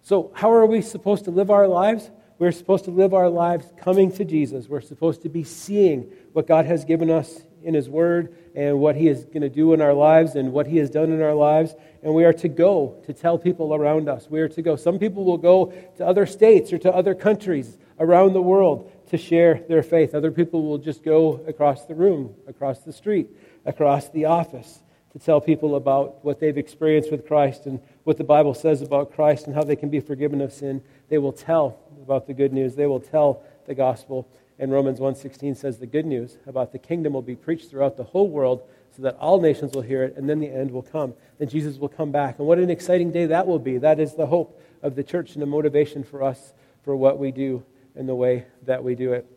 So, 0.02 0.32
how 0.34 0.52
are 0.52 0.66
we 0.66 0.82
supposed 0.82 1.26
to 1.26 1.32
live 1.32 1.52
our 1.52 1.68
lives? 1.68 2.10
We're 2.40 2.52
supposed 2.52 2.86
to 2.86 2.92
live 2.92 3.14
our 3.14 3.30
lives 3.30 3.72
coming 3.78 4.12
to 4.14 4.26
Jesus. 4.26 4.68
We're 4.68 4.82
supposed 4.82 5.22
to 5.24 5.30
be 5.30 5.44
seeing 5.44 6.12
what 6.34 6.48
God 6.48 6.66
has 6.66 6.86
given 6.86 7.10
us 7.10 7.42
in 7.64 7.74
His 7.74 7.90
Word 7.90 8.36
and 8.56 8.80
what 8.80 8.96
He 8.96 9.08
is 9.08 9.26
going 9.26 9.42
to 9.42 9.50
do 9.50 9.74
in 9.74 9.82
our 9.82 9.94
lives 9.94 10.36
and 10.36 10.52
what 10.52 10.68
He 10.68 10.78
has 10.78 10.90
done 10.90 11.12
in 11.12 11.22
our 11.22 11.34
lives. 11.34 11.76
And 12.04 12.14
we 12.14 12.26
are 12.26 12.34
to 12.34 12.48
go 12.48 13.02
to 13.06 13.14
tell 13.14 13.38
people 13.38 13.74
around 13.74 14.10
us. 14.10 14.30
We 14.30 14.40
are 14.42 14.50
to 14.50 14.62
go. 14.62 14.76
Some 14.76 15.00
people 15.00 15.26
will 15.26 15.38
go 15.38 15.74
to 15.98 16.06
other 16.06 16.26
states 16.26 16.72
or 16.74 16.78
to 16.80 16.94
other 16.94 17.16
countries 17.16 17.78
around 18.00 18.34
the 18.34 18.42
world 18.42 18.92
to 19.10 19.18
share 19.18 19.62
their 19.68 19.84
faith. 19.84 20.14
Other 20.14 20.32
people 20.32 20.64
will 20.64 20.78
just 20.78 21.04
go 21.04 21.44
across 21.48 21.86
the 21.86 21.96
room, 21.96 22.36
across 22.48 22.80
the 22.80 22.94
street, 22.94 23.30
across 23.66 24.10
the 24.10 24.26
office 24.26 24.82
to 25.18 25.20
tell 25.20 25.42
people 25.42 25.76
about 25.76 26.24
what 26.24 26.40
they've 26.40 26.58
experienced 26.58 27.12
with 27.12 27.28
Christ 27.28 27.66
and 27.66 27.80
what 28.04 28.18
the 28.18 28.24
Bible 28.24 28.54
says 28.54 28.82
about 28.82 29.14
Christ 29.14 29.48
and 29.48 29.56
how 29.56 29.64
they 29.64 29.76
can 29.76 29.90
be 29.90 30.00
forgiven 30.00 30.42
of 30.42 30.54
sin. 30.54 30.82
They 31.10 31.18
will 31.18 31.34
tell 31.34 31.80
about 32.02 32.28
the 32.28 32.34
good 32.34 32.54
news. 32.54 32.76
They 32.76 32.86
will 32.86 33.00
tell 33.00 33.44
the 33.66 33.74
gospel. 33.74 34.28
And 34.60 34.72
Romans 34.72 35.00
1:16 35.00 35.56
says 35.56 35.78
the 35.78 35.86
good 35.86 36.06
news 36.06 36.38
about 36.48 36.72
the 36.72 36.80
kingdom 36.80 37.14
will 37.14 37.22
be 37.22 37.36
preached 37.36 37.70
throughout 37.70 37.96
the 37.96 38.04
whole 38.04 38.28
world 38.28 38.64
so 38.96 39.04
that 39.04 39.16
all 39.18 39.40
nations 39.40 39.74
will 39.74 39.84
hear 39.84 40.04
it 40.04 40.16
and 40.18 40.28
then 40.28 40.40
the 40.40 40.50
end 40.50 40.72
will 40.72 40.82
come. 40.82 41.14
Then 41.38 41.48
Jesus 41.48 41.78
will 41.78 41.90
come 41.90 42.12
back. 42.12 42.40
And 42.40 42.48
what 42.48 42.58
an 42.58 42.70
exciting 42.70 43.12
day 43.12 43.28
that 43.28 43.46
will 43.46 43.60
be. 43.60 43.78
That 43.78 44.00
is 44.00 44.16
the 44.16 44.26
hope 44.26 44.60
of 44.82 44.96
the 44.96 45.04
church 45.04 45.36
and 45.36 45.44
a 45.44 45.46
motivation 45.46 46.04
for 46.04 46.24
us 46.24 46.54
for 46.82 46.96
what 46.96 47.20
we 47.20 47.32
do 47.32 47.64
and 47.96 48.10
the 48.10 48.16
way 48.16 48.46
that 48.64 48.84
we 48.84 48.96
do 48.96 49.14
it. 49.14 49.28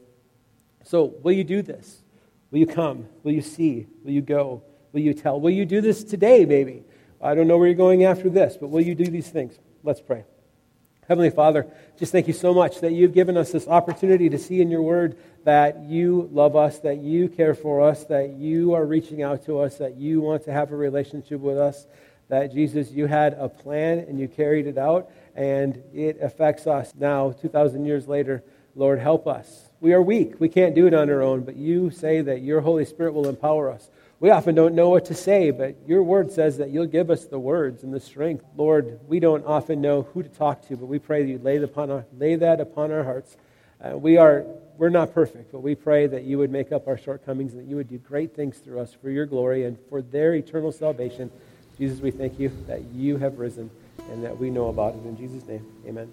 So, 0.85 1.15
will 1.23 1.33
you 1.33 1.45
do 1.45 1.63
this? 1.63 2.03
Will 2.51 2.59
you 2.59 2.67
come? 2.67 3.07
Will 3.23 3.33
you 3.33 3.43
see? 3.43 3.87
Will 4.05 4.13
you 4.13 4.23
go? 4.23 4.63
Will 4.93 5.01
you 5.01 5.15
tell? 5.15 5.41
Will 5.41 5.51
you 5.51 5.67
do 5.67 5.81
this 5.81 6.03
today, 6.03 6.45
maybe? 6.45 6.85
I 7.21 7.35
don't 7.35 7.47
know 7.47 7.59
where 7.59 7.67
you're 7.67 7.77
going 7.77 8.05
after 8.05 8.31
this, 8.31 8.57
but 8.57 8.69
will 8.69 8.81
you 8.81 8.95
do 8.95 9.05
these 9.05 9.29
things? 9.29 9.59
Let's 9.83 10.01
pray. 10.01 10.25
Heavenly 11.11 11.31
Father, 11.31 11.67
just 11.99 12.13
thank 12.13 12.29
you 12.29 12.33
so 12.33 12.55
much 12.55 12.83
that 12.83 12.93
you've 12.93 13.15
given 13.15 13.37
us 13.37 13.51
this 13.51 13.67
opportunity 13.67 14.29
to 14.29 14.39
see 14.39 14.61
in 14.61 14.71
your 14.71 14.83
word 14.83 15.19
that 15.43 15.81
you 15.81 16.29
love 16.31 16.55
us, 16.55 16.79
that 16.79 16.99
you 16.99 17.29
care 17.29 17.53
for 17.53 17.81
us, 17.81 18.05
that 18.05 18.35
you 18.35 18.75
are 18.75 18.87
reaching 18.87 19.21
out 19.21 19.45
to 19.47 19.59
us, 19.59 19.79
that 19.79 19.97
you 19.97 20.21
want 20.21 20.45
to 20.45 20.53
have 20.53 20.71
a 20.71 20.77
relationship 20.77 21.41
with 21.41 21.59
us, 21.59 21.89
that 22.29 22.55
Jesus, 22.55 22.93
you 22.93 23.07
had 23.07 23.33
a 23.33 23.49
plan 23.49 23.99
and 23.99 24.21
you 24.21 24.29
carried 24.29 24.69
it 24.69 24.79
out, 24.79 25.11
and 25.35 25.83
it 25.93 26.21
affects 26.23 26.69
us 26.69 26.93
now, 26.97 27.33
2,000 27.33 27.85
years 27.85 28.07
later. 28.07 28.45
Lord, 28.77 29.01
help 29.01 29.27
us. 29.27 29.69
We 29.81 29.93
are 29.95 30.03
weak. 30.03 30.39
We 30.39 30.49
can't 30.49 30.77
do 30.77 30.87
it 30.87 30.95
on 30.95 31.11
our 31.11 31.23
own, 31.23 31.41
but 31.41 31.57
you 31.57 31.91
say 31.91 32.21
that 32.21 32.43
your 32.43 32.61
Holy 32.61 32.85
Spirit 32.85 33.15
will 33.15 33.29
empower 33.29 33.69
us. 33.69 33.91
We 34.21 34.29
often 34.29 34.55
don't 34.55 34.75
know 34.75 34.91
what 34.91 35.07
to 35.07 35.15
say, 35.15 35.51
but 35.51 35.77
your 35.87 36.03
word 36.03 36.31
says 36.31 36.59
that 36.59 36.69
you'll 36.69 36.85
give 36.85 37.11
us 37.11 37.25
the 37.25 37.39
words 37.39 37.83
and 37.83 37.93
the 37.93 38.01
strength. 38.01 38.45
Lord, 38.55 39.01
we 39.09 39.19
don't 39.19 39.47
often 39.47 39.81
know 39.81 40.03
who 40.03 40.23
to 40.23 40.29
talk 40.29 40.69
to, 40.69 40.77
but 40.77 40.87
we 40.87 40.99
pray 40.99 41.23
that 41.23 41.29
you 41.29 41.39
lay, 41.39 41.57
upon 41.57 41.91
our, 41.91 42.05
lay 42.19 42.37
that 42.37 42.61
upon 42.61 42.93
our 42.93 43.03
hearts. 43.03 43.39
Uh, 43.83 43.97
we 43.97 44.19
are, 44.19 44.45
we're 44.77 44.91
not 44.91 45.15
perfect, 45.15 45.53
but 45.53 45.61
we 45.63 45.75
pray 45.75 46.07
that 46.07 46.25
you 46.25 46.37
would 46.37 46.51
make 46.51 46.71
up 46.71 46.87
our 46.87 46.99
shortcomings 46.99 47.55
and 47.55 47.63
that 47.63 47.71
you 47.71 47.77
would 47.77 47.89
do 47.89 47.97
great 47.97 48.37
things 48.37 48.59
through 48.59 48.79
us 48.81 48.93
for 48.93 49.09
your 49.09 49.25
glory 49.25 49.65
and 49.65 49.79
for 49.89 50.03
their 50.03 50.35
eternal 50.35 50.71
salvation. 50.71 51.31
Jesus, 51.79 52.01
we 52.01 52.11
thank 52.11 52.39
you 52.39 52.53
that 52.67 52.85
you 52.93 53.17
have 53.17 53.39
risen 53.39 53.71
and 54.11 54.23
that 54.23 54.37
we 54.37 54.51
know 54.51 54.69
about 54.69 54.97
it. 54.97 55.05
In 55.07 55.17
Jesus' 55.17 55.47
name, 55.47 55.65
amen. 55.87 56.13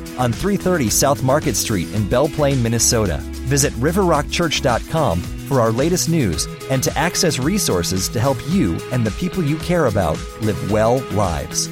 on 0.21 0.31
330 0.31 0.91
South 0.91 1.23
Market 1.23 1.55
Street 1.55 1.91
in 1.93 2.07
Belle 2.07 2.29
Plaine, 2.29 2.61
Minnesota. 2.61 3.17
Visit 3.49 3.73
riverrockchurch.com 3.73 5.19
for 5.19 5.59
our 5.59 5.71
latest 5.71 6.09
news 6.09 6.47
and 6.69 6.83
to 6.83 6.95
access 6.95 7.39
resources 7.39 8.07
to 8.09 8.19
help 8.19 8.37
you 8.47 8.77
and 8.91 9.03
the 9.03 9.11
people 9.11 9.43
you 9.43 9.57
care 9.57 9.87
about 9.87 10.19
live 10.41 10.71
well 10.71 10.99
lives. 11.13 11.67